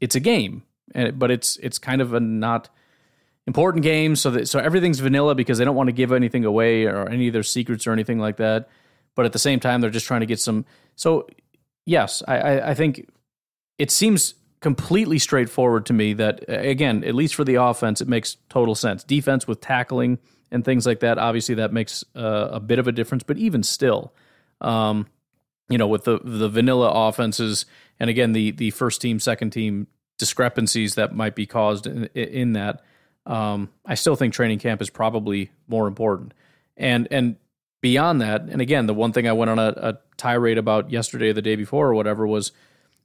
[0.00, 0.62] it's a game,
[0.94, 2.68] and but it's it's kind of a not
[3.48, 6.84] important games So that so everything's vanilla because they don't want to give anything away
[6.84, 8.68] or any of their secrets or anything like that.
[9.16, 10.66] But at the same time, they're just trying to get some.
[10.96, 11.26] So
[11.86, 13.10] yes, I, I, I think
[13.78, 18.36] it seems completely straightforward to me that again, at least for the offense, it makes
[18.50, 19.02] total sense.
[19.02, 20.18] Defense with tackling
[20.50, 23.22] and things like that, obviously that makes uh, a bit of a difference.
[23.22, 24.12] But even still,
[24.60, 25.06] um,
[25.70, 27.64] you know, with the the vanilla offenses,
[27.98, 29.86] and again the the first team, second team
[30.18, 32.82] discrepancies that might be caused in, in that,
[33.28, 36.34] um, I still think training camp is probably more important.
[36.76, 37.36] And and
[37.80, 41.28] beyond that, and again, the one thing I went on a, a tirade about yesterday
[41.28, 42.50] or the day before or whatever was,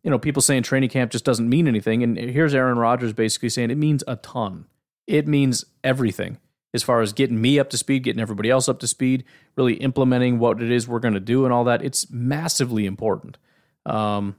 [0.01, 3.49] you know, people saying training camp just doesn't mean anything, and here's Aaron Rodgers basically
[3.49, 4.65] saying it means a ton.
[5.05, 6.39] It means everything
[6.73, 9.23] as far as getting me up to speed, getting everybody else up to speed,
[9.55, 11.83] really implementing what it is we're going to do and all that.
[11.83, 13.37] It's massively important.
[13.85, 14.35] Um,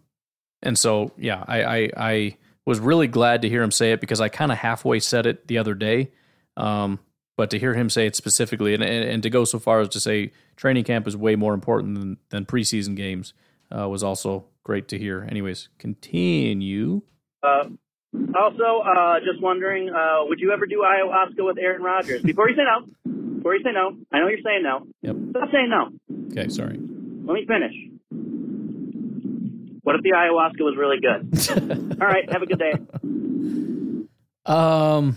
[0.63, 2.37] and so, yeah, I, I, I,
[2.67, 5.47] was really glad to hear him say it because I kind of halfway said it
[5.49, 6.11] the other day.
[6.57, 6.99] Um,
[7.37, 9.89] but to hear him say it specifically and, and, and, to go so far as
[9.89, 13.35] to say training camp is way more important than, than preseason games
[13.77, 15.27] uh, was also great to hear.
[15.29, 17.03] Anyways, continue.
[17.43, 17.65] Uh,
[18.39, 22.23] also, uh, just wondering, uh, would you ever do ayahuasca with Aaron Rodgers?
[22.23, 22.87] Before you say no,
[23.37, 24.87] before you say no, I know you're saying no.
[25.03, 25.17] Yep.
[25.31, 25.91] Stop saying no.
[26.31, 26.79] Okay, sorry.
[26.79, 27.75] Let me finish.
[29.85, 31.99] What if the ayahuasca was really good?
[32.03, 32.75] All right, have a good day.
[34.47, 35.17] Um,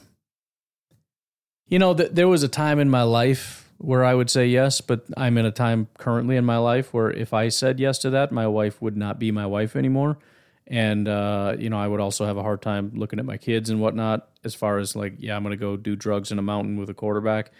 [1.68, 4.80] you know, th- there was a time in my life where I would say yes,
[4.82, 8.10] but I'm in a time currently in my life where if I said yes to
[8.12, 10.18] that, my wife would not be my wife anymore
[10.70, 13.70] and uh, you know I would also have a hard time looking at my kids
[13.70, 16.78] and whatnot as far as like yeah I'm gonna go do drugs in a mountain
[16.78, 17.52] with a quarterback.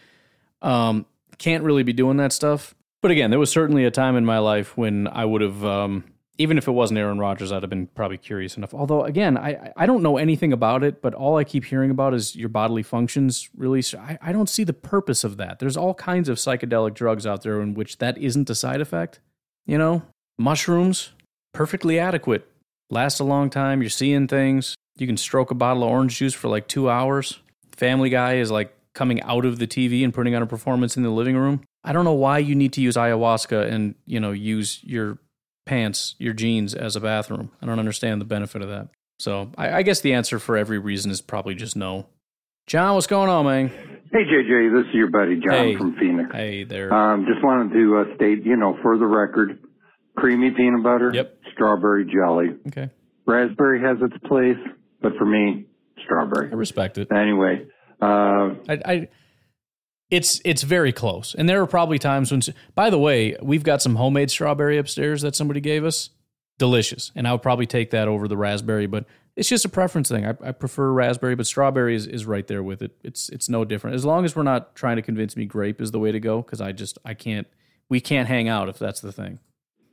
[0.62, 1.06] Um,
[1.38, 2.76] can't really be doing that stuff.
[3.02, 6.04] But again, there was certainly a time in my life when I would have, um,
[6.38, 8.74] even if it wasn't Aaron Rodgers, I'd have been probably curious enough.
[8.74, 12.14] Although again, I I don't know anything about it, but all I keep hearing about
[12.14, 13.94] is your bodily functions release.
[13.94, 15.60] I, I don't see the purpose of that.
[15.60, 19.20] There's all kinds of psychedelic drugs out there in which that isn't a side effect.
[19.66, 20.04] You know,
[20.38, 21.12] mushrooms,
[21.54, 22.48] perfectly adequate
[22.90, 23.82] lasts a long time.
[23.82, 24.76] You're seeing things.
[24.98, 27.40] You can stroke a bottle of orange juice for like two hours.
[27.76, 31.04] Family Guy is like coming out of the TV and putting on a performance in
[31.04, 31.62] the living room.
[31.84, 35.20] I don't know why you need to use ayahuasca and you know use your
[35.68, 37.52] pants, your jeans as a bathroom.
[37.62, 38.90] I don't understand the benefit of that.
[39.20, 42.08] So I, I guess the answer for every reason is probably just no.
[42.66, 43.68] John, what's going on, man?
[44.12, 45.76] Hey, JJ, this is your buddy John Hey.
[45.76, 46.30] from Phoenix.
[46.34, 46.94] Hey there.
[46.94, 49.60] Um, just wanted to uh, state, you know, for the record,
[50.16, 51.38] creamy peanut butter, yep.
[51.54, 52.56] strawberry jelly.
[52.68, 52.90] Okay.
[53.26, 54.58] Raspberry has its place,
[55.02, 55.66] but for me,
[56.06, 56.50] strawberry.
[56.50, 57.12] I respect it.
[57.12, 57.68] Anyway,
[58.02, 59.08] uh, I, I
[60.10, 62.42] it's it's very close, and there are probably times when.
[62.76, 66.10] By the way, we've got some homemade strawberry upstairs that somebody gave us.
[66.60, 69.06] Delicious, and I would probably take that over the raspberry, but
[69.36, 70.26] it's just a preference thing.
[70.26, 72.98] I, I prefer raspberry, but strawberry is, is right there with it.
[73.04, 75.92] It's it's no different as long as we're not trying to convince me grape is
[75.92, 77.46] the way to go because I just I can't
[77.90, 79.38] we can't hang out if that's the thing.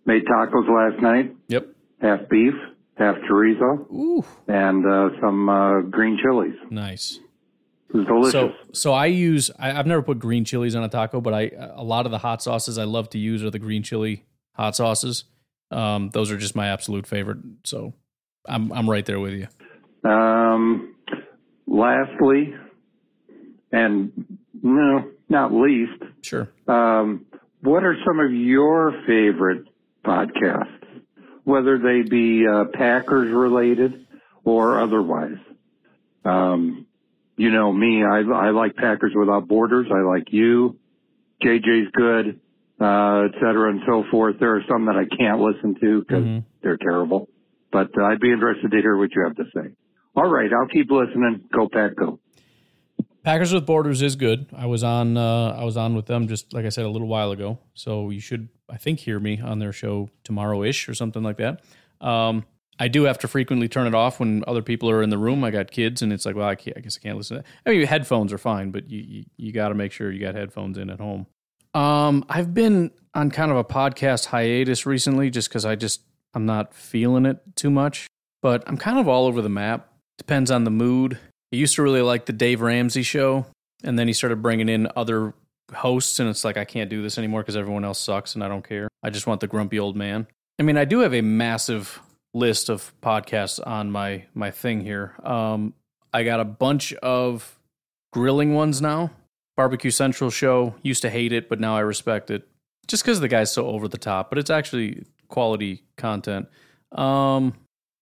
[0.07, 1.37] made tacos last night.
[1.49, 1.67] Yep.
[2.01, 2.55] Half beef,
[2.97, 4.25] half chorizo, Ooh.
[4.49, 6.57] and uh, some uh, green chilies.
[6.71, 7.21] Nice.
[7.95, 8.33] Delicious.
[8.33, 9.53] So, so I use.
[9.57, 12.19] I, I've never put green chilies on a taco, but I a lot of the
[12.19, 14.25] hot sauces I love to use are the green chili
[14.55, 15.25] hot sauces.
[15.71, 17.39] Um, those are just my absolute favorite.
[17.63, 17.95] So,
[18.49, 19.47] I'm I'm right there with you.
[20.11, 20.97] Um,
[21.69, 22.55] lastly,
[23.71, 26.51] and no, not least, sure.
[26.67, 27.27] Um,
[27.61, 29.67] what are some of your favorite
[30.05, 31.03] podcasts,
[31.45, 34.07] whether they be uh, Packers related
[34.45, 35.39] or otherwise?
[36.25, 36.87] Um,
[37.37, 39.87] you know me, I, I like Packers Without Borders.
[39.95, 40.79] I like you.
[41.43, 42.41] JJ's good,
[42.81, 44.37] uh, et cetera and so forth.
[44.39, 46.39] There are some that I can't listen to because Mm-hmm.
[46.63, 47.29] they're terrible,
[47.73, 49.75] but uh, I'd be interested to hear what you have to say.
[50.17, 51.45] All right, I'll keep listening.
[51.53, 52.21] Go Pack, go.
[53.25, 54.47] Packers with Borders is good.
[54.57, 57.09] I was on uh, I was on with them just like I said a little
[57.09, 57.59] while ago.
[57.75, 61.39] So you should I think hear me on their show tomorrow ish or something like
[61.39, 61.63] that.
[62.01, 62.45] Um,
[62.79, 65.45] I do have to frequently turn it off when other people are in the room.
[65.45, 67.37] I got kids, and it's like, well, I, can't, I guess I can't listen.
[67.39, 67.49] to that.
[67.71, 70.35] I mean, headphones are fine, but you you, you got to make sure you got
[70.35, 71.27] headphones in at home.
[71.75, 76.03] Um, I've been on kind of a podcast hiatus recently, just because I just
[76.35, 78.07] I'm not feeling it too much.
[78.43, 79.89] But I'm kind of all over the map.
[80.19, 81.19] Depends on the mood.
[81.53, 83.47] I used to really like the Dave Ramsey show,
[83.83, 85.35] and then he started bringing in other
[85.73, 88.49] hosts, and it's like I can't do this anymore because everyone else sucks, and I
[88.49, 88.89] don't care.
[89.03, 90.27] I just want the grumpy old man.
[90.59, 92.01] I mean, I do have a massive
[92.35, 95.15] list of podcasts on my my thing here.
[95.23, 95.73] Um,
[96.13, 97.59] I got a bunch of
[98.13, 99.11] grilling ones now.
[99.57, 102.47] Barbecue Central show used to hate it, but now I respect it
[102.87, 104.29] just because the guy's so over the top.
[104.29, 106.49] But it's actually quality content.
[106.93, 107.55] Um,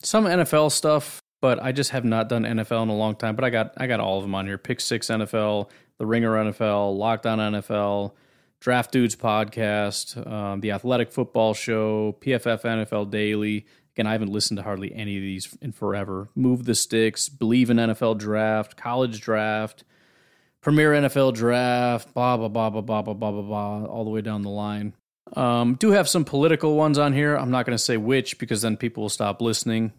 [0.03, 3.37] some NFL stuff, but I just have not done NFL in a long time.
[3.37, 6.33] But I got I got all of them on here: Pick Six NFL, The Ringer
[6.33, 8.13] NFL, Lockdown NFL,
[8.61, 13.67] Draft Dudes podcast, um, the Athletic Football Show, PFF NFL Daily.
[13.95, 16.29] Again, I haven't listened to hardly any of these in forever.
[16.35, 19.85] Move the Sticks, Believe in NFL Draft, College Draft,
[20.63, 24.23] Premier NFL Draft, blah blah blah blah blah blah blah blah blah, all the way
[24.23, 24.95] down the line.
[25.35, 27.37] Um, do have some political ones on here.
[27.37, 29.93] I'm not going to say which because then people will stop listening.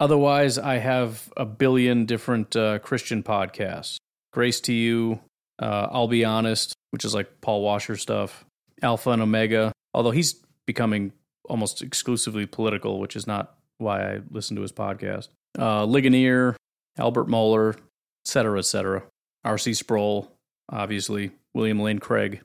[0.00, 3.96] Otherwise, I have a billion different uh, Christian podcasts.
[4.32, 5.20] Grace to you,
[5.58, 8.44] uh, I'll be honest, which is like Paul Washer stuff.
[8.82, 10.34] Alpha and Omega, although he's
[10.66, 11.12] becoming
[11.48, 15.28] almost exclusively political, which is not why I listen to his podcast.
[15.58, 16.56] Uh, Ligonier,
[16.98, 17.80] Albert Mohler, et
[18.24, 19.02] cetera, et cetera.
[19.44, 19.74] R.C.
[19.74, 20.30] Sproul,
[20.70, 22.42] obviously, William Lane Craig.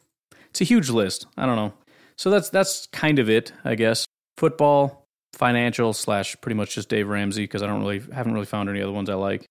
[0.50, 1.28] It's a huge list.
[1.38, 1.74] I don't know.
[2.18, 4.06] So that's that's kind of it, I guess.
[4.38, 8.70] Football, financial slash pretty much just Dave Ramsey because I don't really haven't really found
[8.70, 9.46] any other ones I like.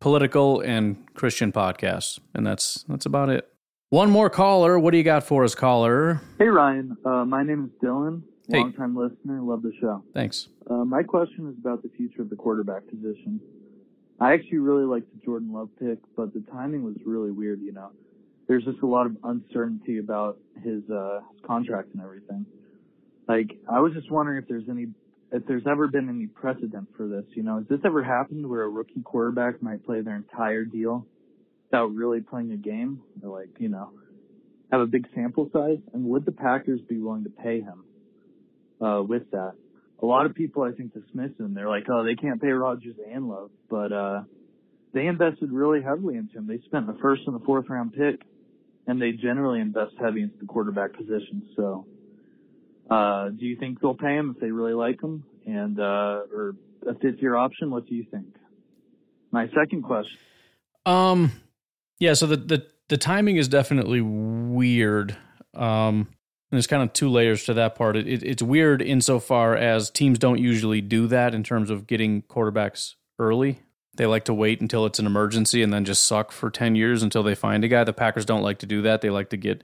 [0.00, 3.46] Political and Christian podcasts, and that's that's about it.
[3.90, 4.78] One more caller.
[4.78, 6.20] What do you got for us, caller?
[6.38, 8.58] Hey Ryan, uh, my name is Dylan, Hey.
[8.60, 10.02] longtime listener, love the show.
[10.12, 10.48] Thanks.
[10.68, 13.40] Uh, my question is about the future of the quarterback position.
[14.18, 17.60] I actually really liked the Jordan Love pick, but the timing was really weird.
[17.60, 17.90] You know,
[18.48, 22.44] there's just a lot of uncertainty about his uh, his contract and everything.
[23.28, 24.88] Like, I was just wondering if there's any
[25.32, 27.24] if there's ever been any precedent for this.
[27.34, 31.06] You know, has this ever happened where a rookie quarterback might play their entire deal
[31.70, 33.90] without really playing a game, or like you know,
[34.72, 35.78] have a big sample size?
[35.94, 37.84] And would the Packers be willing to pay him
[38.80, 39.52] uh, with that?
[40.02, 41.54] A lot of people, I think, dismiss him.
[41.54, 44.22] They're like, oh, they can't pay Rodgers and Love, but uh,
[44.94, 46.46] they invested really heavily into him.
[46.46, 48.22] They spent the first and the fourth round pick,
[48.86, 51.48] and they generally invest heavy into the quarterback position.
[51.54, 51.86] So,
[52.90, 56.54] uh, do you think they'll pay him if they really like him, and uh, or
[56.86, 57.70] a fifth year option?
[57.70, 58.34] What do you think?
[59.30, 60.18] My second question.
[60.86, 61.32] Um,
[61.98, 62.14] yeah.
[62.14, 65.16] So the the the timing is definitely weird.
[65.54, 66.08] Um,
[66.50, 67.96] and there's kind of two layers to that part.
[67.96, 72.22] It, it, it's weird insofar as teams don't usually do that in terms of getting
[72.22, 73.60] quarterbacks early.
[73.94, 77.04] They like to wait until it's an emergency and then just suck for 10 years
[77.04, 77.84] until they find a guy.
[77.84, 79.00] The Packers don't like to do that.
[79.00, 79.62] They like to get,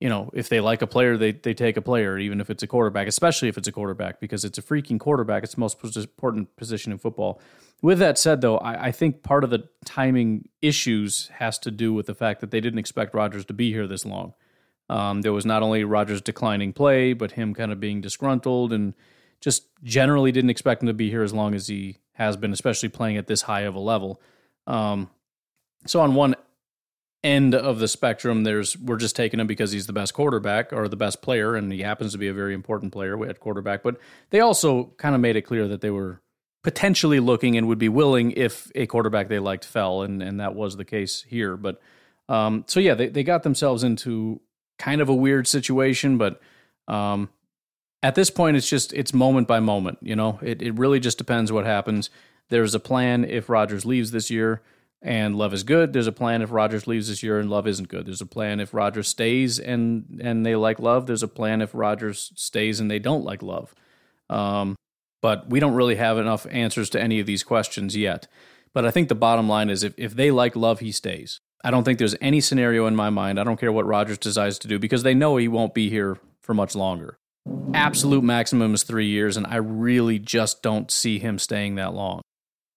[0.00, 2.62] you know, if they like a player, they, they take a player, even if it's
[2.62, 5.42] a quarterback, especially if it's a quarterback, because it's a freaking quarterback.
[5.42, 7.38] It's the most important position in football.
[7.82, 11.92] With that said, though, I, I think part of the timing issues has to do
[11.92, 14.32] with the fact that they didn't expect Rodgers to be here this long.
[14.88, 18.94] Um, there was not only Rodgers declining play, but him kind of being disgruntled and
[19.40, 22.88] just generally didn't expect him to be here as long as he has been, especially
[22.88, 24.20] playing at this high of a level.
[24.66, 25.10] Um,
[25.86, 26.34] so on one
[27.22, 30.88] end of the spectrum, there's we're just taking him because he's the best quarterback or
[30.88, 33.82] the best player, and he happens to be a very important player at quarterback.
[33.82, 33.98] But
[34.30, 36.20] they also kind of made it clear that they were
[36.62, 40.54] potentially looking and would be willing if a quarterback they liked fell, and and that
[40.54, 41.56] was the case here.
[41.56, 41.80] But
[42.28, 44.40] um, so yeah, they they got themselves into
[44.78, 46.40] kind of a weird situation, but
[46.88, 47.28] um,
[48.02, 49.98] at this point, it's just it's moment by moment.
[50.02, 52.10] You know, it it really just depends what happens.
[52.50, 54.62] There's a plan if Rodgers leaves this year,
[55.04, 55.92] and Love is good.
[55.92, 58.06] There's a plan if Rodgers leaves this year and Love isn't good.
[58.06, 61.06] There's a plan if Rodgers stays and and they like Love.
[61.06, 63.74] There's a plan if Rodgers stays and they don't like Love.
[64.30, 64.76] Um,
[65.20, 68.26] but we don't really have enough answers to any of these questions yet.
[68.72, 71.40] But I think the bottom line is if, if they like Love, he stays.
[71.64, 73.40] I don't think there's any scenario in my mind.
[73.40, 76.18] I don't care what Rodgers decides to do because they know he won't be here
[76.42, 77.16] for much longer.
[77.72, 82.20] Absolute maximum is three years, and I really just don't see him staying that long.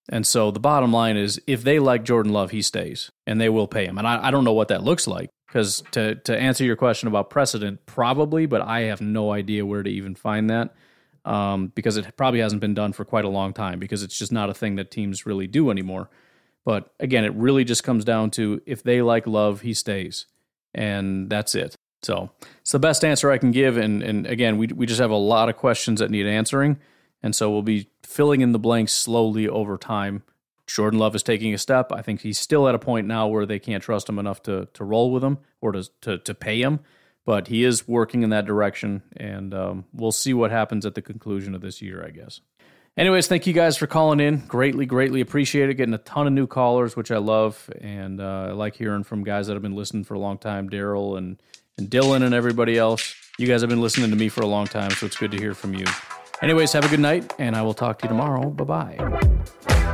[0.10, 3.50] And so the bottom line is if they like Jordan Love, he stays and they
[3.50, 3.98] will pay him.
[3.98, 7.08] And I, I don't know what that looks like because to, to answer your question
[7.08, 10.74] about precedent, probably, but I have no idea where to even find that
[11.26, 14.32] um, because it probably hasn't been done for quite a long time because it's just
[14.32, 16.10] not a thing that teams really do anymore.
[16.68, 20.26] But again, it really just comes down to if they like love, he stays.
[20.76, 21.78] And that's it.
[22.03, 23.78] So it's the best answer I can give.
[23.78, 26.78] And, and again, we, we just have a lot of questions that need answering.
[27.24, 30.24] And so we'll be filling in the blanks slowly over time.
[30.65, 31.93] Jordan Love is taking a step.
[31.93, 34.68] I think he's still at a point now where they can't trust him enough to,
[34.74, 36.82] to roll with him or to, to, to pay him
[37.28, 41.01] but he is working in that direction, and um, we'll see what happens at the
[41.01, 42.39] conclusion of this year, I guess.
[42.98, 44.39] Anyways, thank you guys for calling in.
[44.48, 45.76] Greatly, greatly appreciate it.
[45.76, 49.24] Getting a ton of new callers, which I love, and uh, I like hearing from
[49.24, 51.41] guys that have been listening for a long time, Daryl and
[51.78, 53.14] and Dylan and everybody else.
[53.38, 55.38] You guys have been listening to me for a long time, so it's good to
[55.38, 55.86] hear from you.
[56.41, 58.50] Anyways, have a good night, and I will talk to you tomorrow.
[58.50, 59.87] Bye bye.